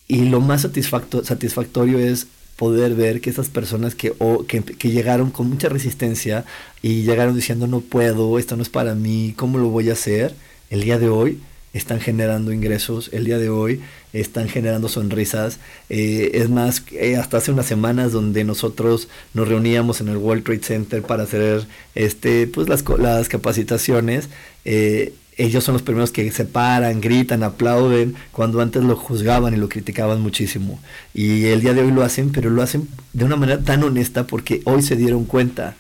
[0.10, 4.14] lo más satisfactorio es poder ver que esas personas que,
[4.48, 6.46] que, que, llegaron con mucha resistencia
[6.84, 10.36] y llegaron diciendo no puedo, esto no es para mí, ¿cómo lo voy a hacer?
[10.74, 11.40] El día de hoy
[11.74, 13.80] están generando ingresos, el día de hoy
[14.12, 15.60] están generando sonrisas.
[15.88, 20.44] Eh, es más, eh, hasta hace unas semanas donde nosotros nos reuníamos en el World
[20.44, 24.30] Trade Center para hacer este, pues las, las capacitaciones.
[24.66, 29.58] Eh, ellos son los primeros que se paran, gritan, aplauden, cuando antes lo juzgaban y
[29.58, 30.80] lo criticaban muchísimo.
[31.14, 34.26] Y el día de hoy lo hacen, pero lo hacen de una manera tan honesta
[34.26, 35.76] porque hoy se dieron cuenta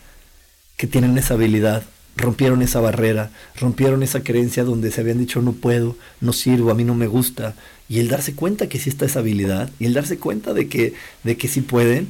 [0.77, 1.83] que tienen esa habilidad
[2.15, 6.75] rompieron esa barrera, rompieron esa creencia donde se habían dicho no puedo, no sirvo, a
[6.75, 7.55] mí no me gusta.
[7.89, 10.93] Y el darse cuenta que sí está esa habilidad y el darse cuenta de que,
[11.23, 12.09] de que sí pueden,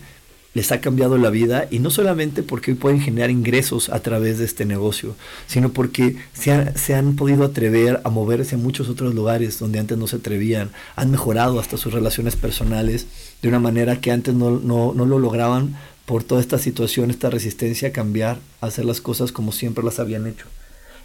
[0.54, 4.38] les ha cambiado la vida y no solamente porque hoy pueden generar ingresos a través
[4.38, 5.16] de este negocio,
[5.48, 9.98] sino porque se, se, han podido atrever a moverse a muchos otros lugares donde antes
[9.98, 13.08] no se atrevían, han mejorado hasta sus relaciones personales
[13.42, 15.76] de una manera que antes no, no, no lo lograban
[16.06, 20.00] por toda esta situación, esta resistencia a cambiar, a hacer las cosas como siempre las
[20.00, 20.46] habían hecho.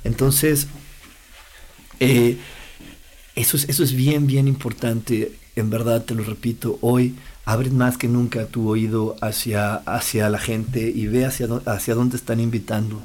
[0.05, 0.67] Entonces,
[2.01, 2.39] eh,
[3.35, 7.97] eso, es, eso es bien, bien importante, en verdad, te lo repito, hoy abre más
[7.97, 13.03] que nunca tu oído hacia, hacia la gente y ve hacia, hacia dónde están invitando.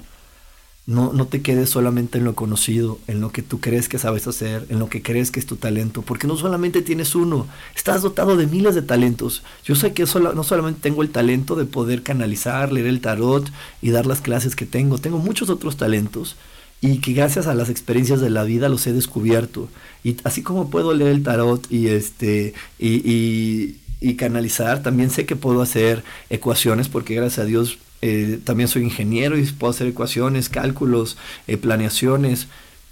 [0.85, 4.27] No, no te quedes solamente en lo conocido, en lo que tú crees que sabes
[4.27, 8.01] hacer, en lo que crees que es tu talento, porque no solamente tienes uno, estás
[8.01, 9.43] dotado de miles de talentos.
[9.63, 13.49] Yo sé que no solamente tengo el talento de poder canalizar, leer el tarot
[13.81, 16.35] y dar las clases que tengo, tengo muchos otros talentos
[16.83, 19.69] y que gracias a las experiencias de la vida los he descubierto.
[20.03, 23.77] Y así como puedo leer el tarot y este y, y
[24.15, 29.37] canalizar, también sé que puedo hacer ecuaciones porque gracias a Dios eh, también soy ingeniero
[29.37, 32.47] y puedo hacer ecuaciones, cálculos, eh, planeaciones.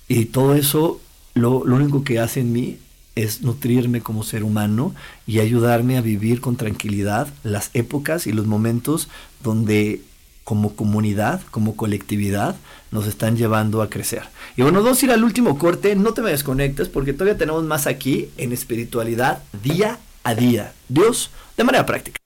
[0.07, 1.01] Y todo eso
[1.33, 2.77] lo, lo único que hace en mí
[3.15, 4.95] es nutrirme como ser humano
[5.27, 9.09] y ayudarme a vivir con tranquilidad las épocas y los momentos
[9.43, 10.01] donde
[10.43, 12.55] como comunidad, como colectividad,
[12.91, 14.23] nos están llevando a crecer.
[14.57, 17.63] Y bueno, vamos a ir al último corte, no te me desconectes porque todavía tenemos
[17.63, 19.99] más aquí en espiritualidad día a
[20.35, 20.73] día.
[20.87, 22.21] Dios de manera práctica.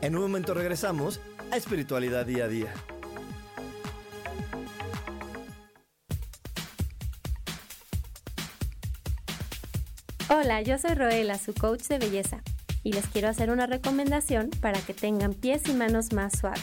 [0.00, 2.72] En un momento regresamos a Espiritualidad Día a Día.
[10.30, 12.42] Hola, yo soy Roela, su coach de belleza,
[12.82, 16.60] y les quiero hacer una recomendación para que tengan pies y manos más suaves.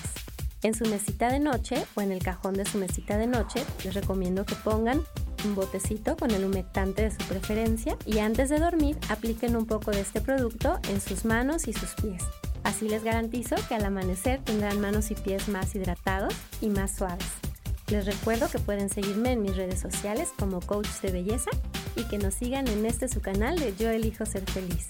[0.61, 3.95] En su mesita de noche o en el cajón de su mesita de noche, les
[3.95, 5.01] recomiendo que pongan
[5.45, 9.89] un botecito con el humectante de su preferencia y antes de dormir apliquen un poco
[9.89, 12.23] de este producto en sus manos y sus pies.
[12.63, 17.44] Así les garantizo que al amanecer tendrán manos y pies más hidratados y más suaves.
[17.87, 21.51] Les recuerdo que pueden seguirme en mis redes sociales como coach de belleza
[21.95, 24.89] y que nos sigan en este su canal de Yo elijo ser feliz.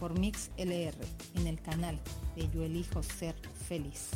[0.00, 0.96] por Mix LR
[1.34, 2.00] en el canal
[2.34, 3.36] de Yo Elijo Ser
[3.68, 4.08] Feliz.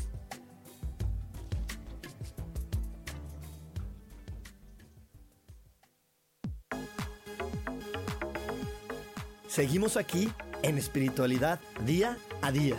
[9.46, 10.30] Seguimos aquí
[10.62, 12.76] en espiritualidad día a día.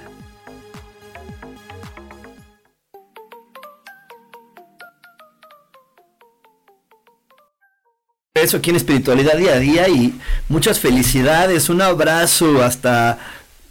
[8.46, 10.14] Eso aquí en espiritualidad día a día y
[10.50, 13.18] muchas felicidades, un abrazo hasta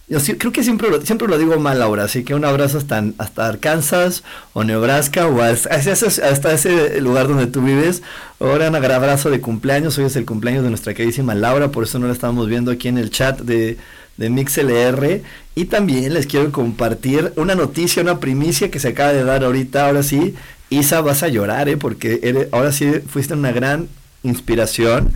[0.09, 3.05] yo creo que siempre lo, siempre lo digo mal ahora, así que un abrazo hasta,
[3.17, 8.03] hasta Arkansas o Nebraska o hasta, ese lugar donde tú vives.
[8.41, 12.01] Ahora un abrazo de cumpleaños, hoy es el cumpleaños de nuestra queridísima Laura, por eso
[12.01, 13.79] no la estamos viendo aquí en el chat de,
[14.17, 15.23] de MixLR.
[15.55, 19.87] Y también les quiero compartir una noticia, una primicia que se acaba de dar ahorita,
[19.87, 20.35] ahora sí.
[20.69, 21.77] Isa, vas a llorar, ¿eh?
[21.77, 23.89] porque ahora sí fuiste una gran
[24.25, 25.13] inspiración.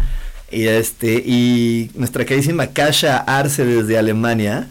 [0.51, 4.69] Y este, y nuestra queridísima Kasha Arce desde Alemania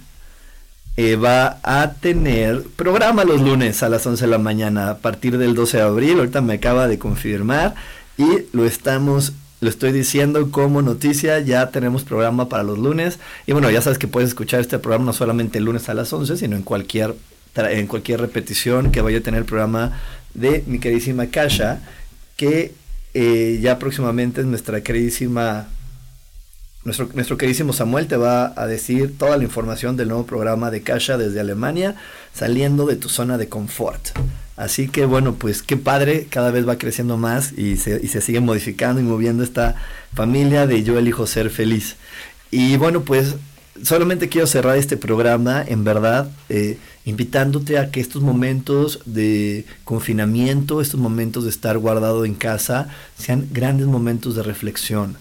[0.99, 5.37] eh, va a tener programa los lunes a las 11 de la mañana a partir
[5.37, 6.17] del 12 de abril.
[6.17, 7.75] Ahorita me acaba de confirmar
[8.17, 11.39] y lo estamos, lo estoy diciendo como noticia.
[11.39, 13.19] Ya tenemos programa para los lunes.
[13.45, 16.11] Y bueno, ya sabes que puedes escuchar este programa no solamente el lunes a las
[16.11, 17.13] 11, sino en cualquier,
[17.55, 19.99] en cualquier repetición que vaya a tener el programa
[20.33, 21.79] de mi queridísima Kasha,
[22.37, 22.73] que
[23.19, 25.67] eh, ya próximamente es nuestra queridísima
[26.85, 31.17] nuestro, queridísimo Samuel te va a decir toda la información del nuevo programa de Kasha
[31.17, 31.95] desde Alemania,
[32.31, 34.09] saliendo de tu zona de confort.
[34.55, 38.21] Así que bueno, pues qué padre, cada vez va creciendo más y se, y se
[38.21, 39.75] sigue modificando y moviendo esta
[40.13, 41.95] familia de Yo elijo ser feliz.
[42.51, 43.35] Y bueno, pues
[43.83, 50.81] solamente quiero cerrar este programa, en verdad, eh, invitándote a que estos momentos de confinamiento,
[50.81, 55.17] estos momentos de estar guardado en casa, sean grandes momentos de reflexión.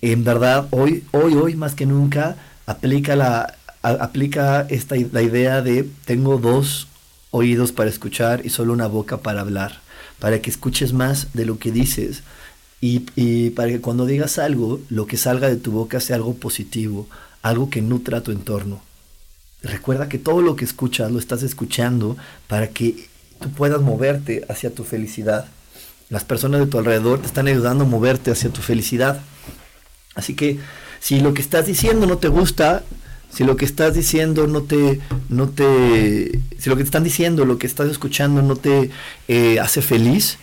[0.00, 2.36] En verdad hoy, hoy, hoy más que nunca
[2.66, 6.86] aplica la aplica esta la idea de tengo dos
[7.32, 9.80] oídos para escuchar y solo una boca para hablar,
[10.18, 12.22] para que escuches más de lo que dices
[12.80, 16.34] y, y para que cuando digas algo, lo que salga de tu boca sea algo
[16.34, 17.08] positivo,
[17.42, 18.80] algo que nutra tu entorno.
[19.62, 22.16] Recuerda que todo lo que escuchas lo estás escuchando
[22.48, 23.08] para que
[23.40, 25.46] tú puedas moverte hacia tu felicidad.
[26.08, 29.20] Las personas de tu alrededor te están ayudando a moverte hacia tu felicidad.
[30.14, 30.58] Así que
[31.00, 32.82] si lo que estás diciendo no te gusta,
[33.32, 37.44] si lo que estás diciendo no te, no te, si lo que te están diciendo,
[37.44, 38.90] lo que estás escuchando no te
[39.28, 40.38] eh, hace feliz,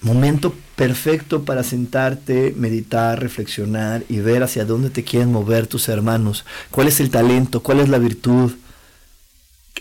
[0.00, 6.44] momento perfecto para sentarte, meditar, reflexionar y ver hacia dónde te quieren mover tus hermanos,
[6.70, 8.52] cuál es el talento, cuál es la virtud,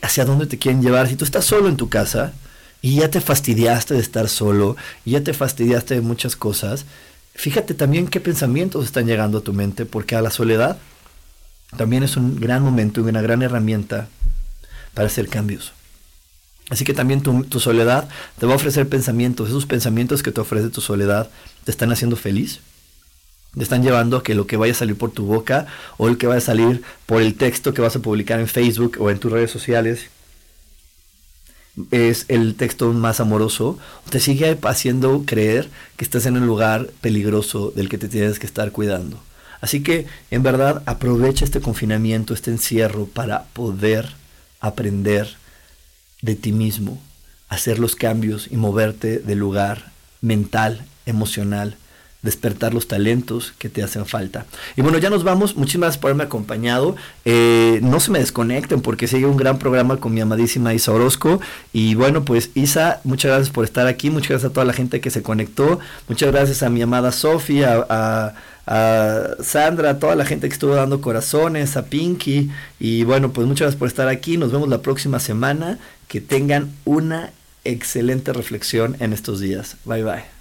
[0.01, 1.07] hacia dónde te quieren llevar.
[1.07, 2.33] Si tú estás solo en tu casa
[2.81, 4.75] y ya te fastidiaste de estar solo,
[5.05, 6.85] y ya te fastidiaste de muchas cosas,
[7.33, 10.77] Fíjate también qué pensamientos están llegando a tu mente, porque a la soledad
[11.77, 14.09] también es un gran momento y una gran herramienta
[14.93, 15.73] para hacer cambios.
[16.71, 18.07] Así que también tu, soledad
[18.39, 19.49] te va a ofrecer pensamientos.
[19.49, 21.29] Esos pensamientos que te ofrece tu soledad
[21.65, 22.61] te están haciendo feliz.
[23.53, 25.67] Te están llevando a que lo que vaya a salir por tu boca
[25.97, 28.95] o el que vaya a salir por el texto que vas a publicar en Facebook
[29.01, 30.07] o en tus redes sociales
[31.91, 33.77] es el texto más amoroso,
[34.09, 38.45] te sigue haciendo creer que estás en un lugar peligroso del que te tienes que
[38.45, 39.21] estar cuidando.
[39.59, 44.07] Así que, en verdad, aprovecha este confinamiento, este encierro, para poder
[44.61, 45.40] aprender
[46.21, 47.01] de ti mismo,
[47.49, 49.91] hacer los cambios y moverte del lugar
[50.21, 51.75] mental, emocional,
[52.21, 54.45] despertar los talentos que te hacen falta.
[54.75, 55.55] Y bueno, ya nos vamos.
[55.55, 56.95] Muchísimas gracias por haberme acompañado.
[57.25, 61.41] Eh, no se me desconecten porque sigue un gran programa con mi amadísima Isa Orozco.
[61.73, 64.11] Y bueno, pues Isa, muchas gracias por estar aquí.
[64.11, 65.79] Muchas gracias a toda la gente que se conectó.
[66.07, 68.33] Muchas gracias a mi amada Sofía, a,
[69.43, 72.51] Sandra, a toda la gente que estuvo dando corazones, a Pinky.
[72.79, 74.37] Y bueno, pues muchas gracias por estar aquí.
[74.37, 75.79] Nos vemos la próxima semana.
[76.11, 77.31] Que tengan una
[77.63, 79.77] excelente reflexión en estos días.
[79.85, 80.40] Bye bye.